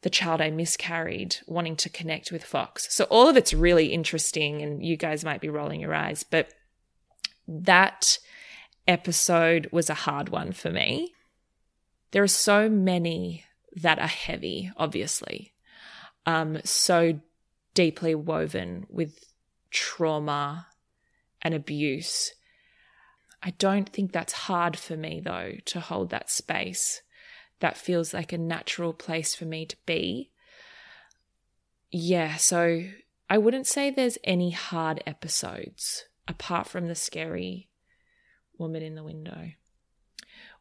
the 0.00 0.10
child 0.10 0.40
I 0.40 0.50
miscarried 0.50 1.36
wanting 1.46 1.76
to 1.76 1.88
connect 1.88 2.32
with 2.32 2.42
Fox. 2.42 2.92
So 2.92 3.04
all 3.04 3.28
of 3.28 3.36
it's 3.36 3.54
really 3.54 3.92
interesting, 3.92 4.62
and 4.62 4.84
you 4.84 4.96
guys 4.96 5.24
might 5.24 5.40
be 5.40 5.48
rolling 5.48 5.80
your 5.80 5.94
eyes, 5.94 6.24
but 6.24 6.52
that 7.46 8.18
episode 8.88 9.68
was 9.70 9.88
a 9.88 9.94
hard 9.94 10.30
one 10.30 10.50
for 10.50 10.72
me. 10.72 11.12
There 12.10 12.22
are 12.22 12.28
so 12.28 12.68
many 12.68 13.44
that 13.74 13.98
are 13.98 14.06
heavy, 14.06 14.70
obviously, 14.76 15.54
um, 16.24 16.58
so 16.64 17.20
deeply 17.74 18.14
woven 18.14 18.86
with 18.88 19.32
trauma 19.70 20.68
and 21.42 21.54
abuse. 21.54 22.32
I 23.42 23.50
don't 23.50 23.88
think 23.88 24.12
that's 24.12 24.32
hard 24.32 24.78
for 24.78 24.96
me, 24.96 25.20
though, 25.20 25.52
to 25.66 25.80
hold 25.80 26.10
that 26.10 26.30
space 26.30 27.02
that 27.60 27.76
feels 27.76 28.12
like 28.12 28.32
a 28.32 28.38
natural 28.38 28.92
place 28.92 29.34
for 29.34 29.44
me 29.44 29.66
to 29.66 29.76
be. 29.86 30.30
Yeah, 31.90 32.36
so 32.36 32.84
I 33.30 33.38
wouldn't 33.38 33.66
say 33.66 33.90
there's 33.90 34.18
any 34.24 34.50
hard 34.50 35.02
episodes 35.06 36.04
apart 36.28 36.66
from 36.66 36.88
the 36.88 36.94
scary 36.94 37.68
woman 38.58 38.82
in 38.82 38.94
the 38.94 39.04
window. 39.04 39.52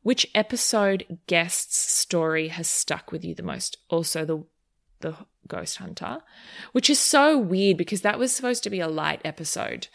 Which 0.05 0.27
episode 0.35 1.17
guest's 1.25 1.79
story 1.79 2.49
has 2.49 2.67
stuck 2.67 3.11
with 3.11 3.25
you 3.25 3.33
the 3.33 3.41
most? 3.41 3.79
Also, 3.89 4.23
the 4.23 4.43
the 4.99 5.15
ghost 5.47 5.77
hunter, 5.77 6.19
which 6.73 6.91
is 6.91 6.99
so 6.99 7.39
weird 7.39 7.77
because 7.77 8.01
that 8.01 8.19
was 8.19 8.31
supposed 8.31 8.61
to 8.65 8.69
be 8.69 8.79
a 8.79 8.87
light 8.87 9.19
episode. 9.25 9.87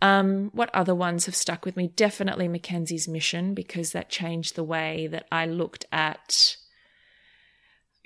Um, 0.00 0.50
what 0.52 0.68
other 0.74 0.96
ones 0.96 1.26
have 1.26 1.36
stuck 1.36 1.64
with 1.64 1.76
me? 1.76 1.92
Definitely 1.94 2.48
Mackenzie's 2.48 3.06
mission 3.06 3.54
because 3.54 3.92
that 3.92 4.10
changed 4.10 4.56
the 4.56 4.64
way 4.64 5.06
that 5.06 5.28
I 5.30 5.46
looked 5.46 5.84
at 5.92 6.56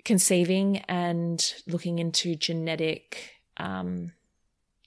conceiving 0.04 0.80
and 0.88 1.54
looking 1.66 1.98
into 1.98 2.34
genetic 2.34 3.36
um, 3.56 4.12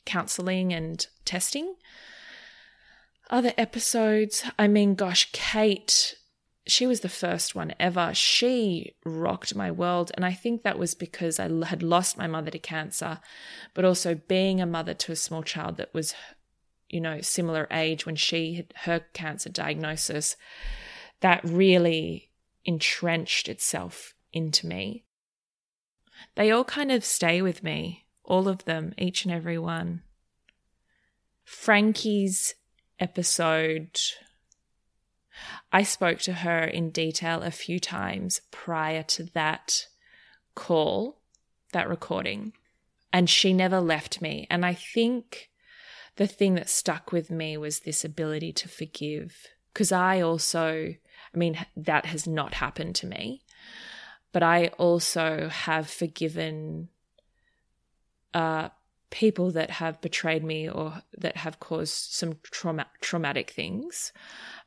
counseling 0.05 0.71
and 0.71 1.07
testing. 1.25 1.73
Other 3.31 3.53
episodes, 3.57 4.43
I 4.59 4.67
mean, 4.67 4.93
gosh, 4.93 5.31
Kate, 5.31 6.13
she 6.71 6.87
was 6.87 7.01
the 7.01 7.09
first 7.09 7.55
one 7.55 7.73
ever. 7.79 8.13
She 8.13 8.95
rocked 9.05 9.55
my 9.55 9.71
world. 9.71 10.11
And 10.15 10.25
I 10.25 10.33
think 10.33 10.63
that 10.63 10.79
was 10.79 10.95
because 10.95 11.39
I 11.39 11.49
had 11.65 11.83
lost 11.83 12.17
my 12.17 12.27
mother 12.27 12.51
to 12.51 12.59
cancer, 12.59 13.19
but 13.73 13.85
also 13.85 14.15
being 14.15 14.61
a 14.61 14.65
mother 14.65 14.93
to 14.93 15.11
a 15.11 15.15
small 15.15 15.43
child 15.43 15.77
that 15.77 15.93
was, 15.93 16.13
you 16.89 17.01
know, 17.01 17.21
similar 17.21 17.67
age 17.71 18.05
when 18.05 18.15
she 18.15 18.55
had 18.55 18.73
her 18.83 19.05
cancer 19.13 19.49
diagnosis, 19.49 20.35
that 21.21 21.41
really 21.43 22.29
entrenched 22.65 23.47
itself 23.47 24.13
into 24.31 24.67
me. 24.67 25.05
They 26.35 26.51
all 26.51 26.63
kind 26.63 26.91
of 26.91 27.03
stay 27.03 27.41
with 27.41 27.63
me, 27.63 28.05
all 28.23 28.47
of 28.47 28.65
them, 28.65 28.93
each 28.97 29.25
and 29.25 29.33
every 29.33 29.57
one. 29.57 30.03
Frankie's 31.43 32.53
episode, 32.99 33.97
I 35.71 35.83
spoke 35.83 36.19
to 36.19 36.33
her 36.33 36.63
in 36.63 36.89
detail 36.89 37.41
a 37.41 37.51
few 37.51 37.79
times 37.79 38.41
prior 38.51 39.03
to 39.03 39.23
that 39.33 39.87
call, 40.55 41.21
that 41.73 41.89
recording, 41.89 42.53
and 43.13 43.29
she 43.29 43.53
never 43.53 43.79
left 43.79 44.21
me. 44.21 44.47
And 44.49 44.65
I 44.65 44.73
think 44.73 45.49
the 46.15 46.27
thing 46.27 46.55
that 46.55 46.69
stuck 46.69 47.11
with 47.11 47.29
me 47.29 47.57
was 47.57 47.81
this 47.81 48.03
ability 48.03 48.53
to 48.53 48.67
forgive. 48.67 49.47
Because 49.73 49.91
I 49.91 50.21
also, 50.21 50.95
I 51.33 51.37
mean, 51.37 51.65
that 51.77 52.07
has 52.07 52.27
not 52.27 52.55
happened 52.55 52.95
to 52.95 53.07
me 53.07 53.43
but 54.31 54.43
I 54.43 54.67
also 54.77 55.49
have 55.49 55.89
forgiven 55.89 56.89
uh, 58.33 58.69
people 59.09 59.51
that 59.51 59.71
have 59.71 60.01
betrayed 60.01 60.43
me 60.43 60.69
or 60.69 61.01
that 61.17 61.37
have 61.37 61.59
caused 61.59 62.11
some 62.13 62.33
trauma- 62.43 62.91
traumatic 63.01 63.49
things. 63.49 64.13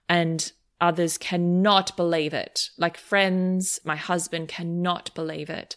And 0.08 0.52
others 0.82 1.16
cannot 1.16 1.96
believe 1.96 2.34
it. 2.34 2.68
Like 2.76 2.96
friends, 2.98 3.78
my 3.84 3.94
husband 3.94 4.48
cannot 4.48 5.14
believe 5.14 5.48
it. 5.48 5.76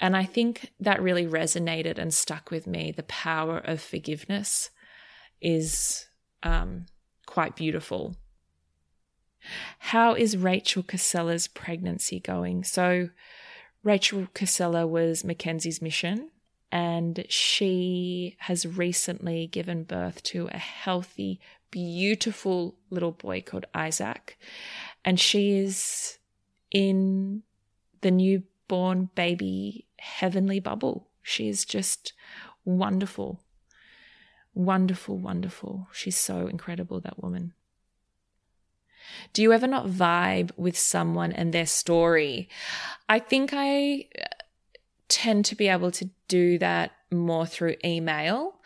And 0.00 0.16
I 0.16 0.24
think 0.24 0.70
that 0.78 1.02
really 1.02 1.26
resonated 1.26 1.98
and 1.98 2.14
stuck 2.14 2.52
with 2.52 2.64
me. 2.66 2.92
The 2.92 3.02
power 3.02 3.58
of 3.58 3.82
forgiveness 3.82 4.70
is 5.42 6.06
um, 6.44 6.86
quite 7.26 7.56
beautiful. 7.56 8.14
How 9.80 10.14
is 10.14 10.36
Rachel 10.36 10.84
Casella's 10.84 11.48
pregnancy 11.48 12.20
going? 12.20 12.62
So, 12.62 13.10
Rachel 13.82 14.28
Casella 14.32 14.86
was 14.86 15.24
Mackenzie's 15.24 15.82
mission, 15.82 16.30
and 16.72 17.26
she 17.28 18.36
has 18.38 18.66
recently 18.66 19.46
given 19.48 19.84
birth 19.84 20.22
to 20.22 20.48
a 20.50 20.56
healthy, 20.56 21.40
beautiful 21.74 22.76
little 22.88 23.10
boy 23.10 23.42
called 23.42 23.66
Isaac. 23.74 24.38
And 25.04 25.18
she 25.18 25.58
is 25.58 26.18
in 26.70 27.42
the 28.00 28.12
newborn 28.12 29.10
baby 29.16 29.88
heavenly 29.98 30.60
bubble. 30.60 31.08
She 31.20 31.48
is 31.48 31.64
just 31.64 32.12
wonderful. 32.64 33.42
Wonderful, 34.54 35.18
wonderful. 35.18 35.88
She's 35.92 36.16
so 36.16 36.46
incredible, 36.46 37.00
that 37.00 37.20
woman. 37.20 37.54
Do 39.32 39.42
you 39.42 39.52
ever 39.52 39.66
not 39.66 39.86
vibe 39.86 40.52
with 40.56 40.78
someone 40.78 41.32
and 41.32 41.52
their 41.52 41.66
story? 41.66 42.48
I 43.08 43.18
think 43.18 43.50
I 43.52 44.06
uh, 44.16 44.26
tend 45.08 45.44
to 45.46 45.56
be 45.56 45.66
able 45.66 45.90
to 45.90 46.08
do 46.28 46.56
that 46.58 46.92
more 47.10 47.46
through 47.46 47.76
email. 47.84 48.60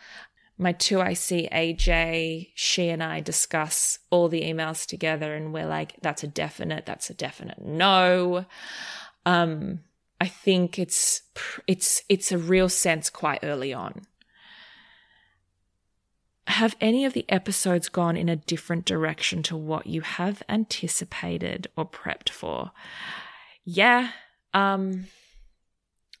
My 0.59 0.73
2IC 0.73 1.51
AJ, 1.51 2.49
she 2.53 2.89
and 2.89 3.01
I 3.01 3.21
discuss 3.21 3.99
all 4.09 4.27
the 4.27 4.41
emails 4.41 4.85
together 4.85 5.33
and 5.33 5.53
we're 5.53 5.65
like, 5.65 5.95
that's 6.01 6.23
a 6.23 6.27
definite, 6.27 6.85
that's 6.85 7.09
a 7.09 7.13
definite 7.13 7.61
no. 7.61 8.45
Um, 9.25 9.79
I 10.21 10.27
think 10.27 10.77
it's 10.77 11.21
it's 11.65 12.03
it's 12.09 12.31
a 12.31 12.37
real 12.37 12.67
sense 12.67 13.09
quite 13.09 13.39
early 13.41 13.73
on 13.73 14.05
have 16.49 16.75
any 16.81 17.05
of 17.05 17.13
the 17.13 17.25
episodes 17.29 17.89
gone 17.89 18.17
in 18.17 18.27
a 18.27 18.35
different 18.35 18.83
direction 18.83 19.43
to 19.43 19.55
what 19.55 19.85
you 19.85 20.01
have 20.01 20.41
anticipated 20.49 21.67
or 21.77 21.87
prepped 21.87 22.29
for? 22.29 22.71
Yeah, 23.63 24.11
um 24.53 25.05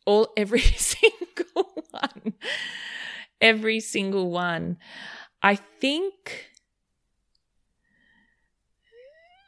all 0.05 0.31
every 0.37 0.61
single 0.77 1.83
one. 1.91 2.33
Every 3.41 3.79
single 3.79 4.31
one. 4.31 4.77
I 5.41 5.55
think 5.55 6.49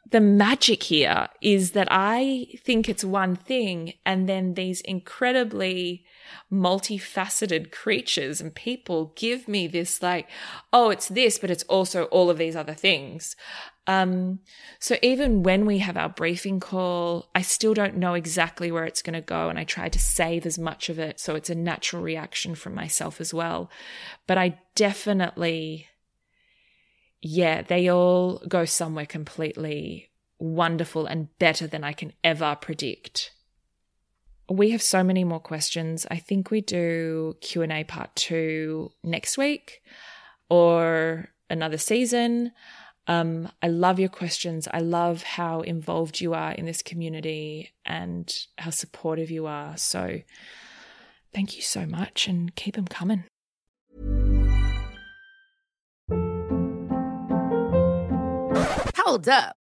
the 0.09 0.21
magic 0.21 0.83
here 0.83 1.27
is 1.41 1.71
that 1.71 1.87
I 1.89 2.47
think 2.63 2.87
it's 2.87 3.03
one 3.03 3.35
thing, 3.35 3.93
and 4.05 4.27
then 4.27 4.53
these 4.53 4.81
incredibly 4.81 6.05
multifaceted 6.51 7.71
creatures 7.71 8.41
and 8.41 8.53
people 8.53 9.13
give 9.15 9.47
me 9.47 9.67
this, 9.67 10.01
like, 10.01 10.29
oh, 10.71 10.89
it's 10.89 11.07
this, 11.07 11.39
but 11.39 11.49
it's 11.49 11.63
also 11.63 12.05
all 12.05 12.29
of 12.29 12.37
these 12.37 12.55
other 12.55 12.73
things. 12.73 13.35
Um, 13.87 14.39
so 14.79 14.95
even 15.01 15.43
when 15.43 15.65
we 15.65 15.79
have 15.79 15.97
our 15.97 16.09
briefing 16.09 16.59
call, 16.59 17.29
I 17.33 17.41
still 17.41 17.73
don't 17.73 17.97
know 17.97 18.13
exactly 18.13 18.71
where 18.71 18.85
it's 18.85 19.01
going 19.01 19.13
to 19.13 19.21
go. 19.21 19.49
And 19.49 19.57
I 19.57 19.63
try 19.63 19.89
to 19.89 19.99
save 19.99 20.45
as 20.45 20.59
much 20.59 20.89
of 20.89 20.99
it 20.99 21.19
so 21.19 21.35
it's 21.35 21.49
a 21.49 21.55
natural 21.55 22.01
reaction 22.01 22.55
from 22.55 22.75
myself 22.75 23.19
as 23.19 23.33
well. 23.33 23.69
But 24.27 24.37
I 24.37 24.59
definitely 24.75 25.87
yeah, 27.21 27.61
they 27.61 27.89
all 27.89 28.41
go 28.47 28.65
somewhere 28.65 29.05
completely 29.05 30.09
wonderful 30.39 31.05
and 31.05 31.37
better 31.37 31.67
than 31.67 31.83
I 31.83 31.93
can 31.93 32.13
ever 32.23 32.57
predict. 32.59 33.31
We 34.49 34.71
have 34.71 34.81
so 34.81 35.03
many 35.03 35.23
more 35.23 35.39
questions. 35.39 36.05
I 36.11 36.17
think 36.17 36.51
we 36.51 36.61
do 36.61 37.37
Q&A 37.41 37.83
part 37.85 38.15
2 38.15 38.91
next 39.03 39.37
week 39.37 39.81
or 40.49 41.29
another 41.49 41.77
season. 41.77 42.51
Um, 43.07 43.49
I 43.61 43.67
love 43.67 43.99
your 43.99 44.09
questions. 44.09 44.67
I 44.71 44.79
love 44.79 45.23
how 45.23 45.61
involved 45.61 46.21
you 46.21 46.33
are 46.33 46.51
in 46.51 46.65
this 46.65 46.81
community 46.81 47.71
and 47.85 48.33
how 48.57 48.69
supportive 48.69 49.31
you 49.31 49.47
are. 49.47 49.75
So, 49.77 50.21
thank 51.33 51.55
you 51.55 51.61
so 51.61 51.85
much 51.85 52.27
and 52.27 52.55
keep 52.55 52.75
them 52.75 52.87
coming. 52.87 53.23
Hold 58.97 59.27
up. 59.27 59.60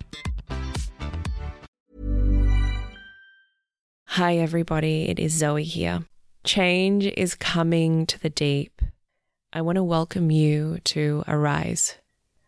Hi, 4.15 4.35
everybody. 4.39 5.07
It 5.07 5.19
is 5.19 5.31
Zoe 5.31 5.63
here. 5.63 6.03
Change 6.43 7.05
is 7.15 7.33
coming 7.33 8.05
to 8.07 8.19
the 8.19 8.29
deep. 8.29 8.81
I 9.53 9.61
want 9.61 9.77
to 9.77 9.85
welcome 9.85 10.29
you 10.29 10.79
to 10.83 11.23
Arise. 11.29 11.95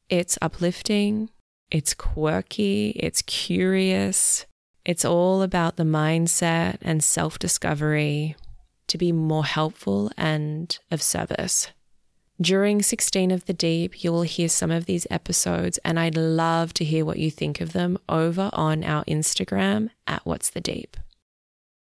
It's 0.09 0.37
uplifting, 0.41 1.29
it's 1.71 1.93
quirky, 1.93 2.89
it's 2.97 3.21
curious. 3.21 4.45
It's 4.83 5.05
all 5.05 5.41
about 5.41 5.77
the 5.77 5.85
mindset 5.85 6.79
and 6.81 7.01
self 7.01 7.39
discovery 7.39 8.35
to 8.87 8.97
be 8.97 9.13
more 9.13 9.45
helpful 9.45 10.11
and 10.17 10.77
of 10.91 11.01
service. 11.01 11.71
During 12.41 12.81
16 12.81 13.31
of 13.31 13.45
the 13.45 13.53
Deep, 13.53 14.03
you 14.03 14.11
will 14.11 14.23
hear 14.23 14.49
some 14.49 14.69
of 14.69 14.85
these 14.85 15.07
episodes, 15.09 15.79
and 15.85 15.97
I'd 15.97 16.17
love 16.17 16.73
to 16.73 16.83
hear 16.83 17.05
what 17.05 17.19
you 17.19 17.31
think 17.31 17.61
of 17.61 17.71
them 17.71 17.97
over 18.09 18.49
on 18.51 18.83
our 18.83 19.05
Instagram 19.05 19.91
at 20.05 20.25
What's 20.25 20.49
the 20.49 20.59
Deep. 20.59 20.97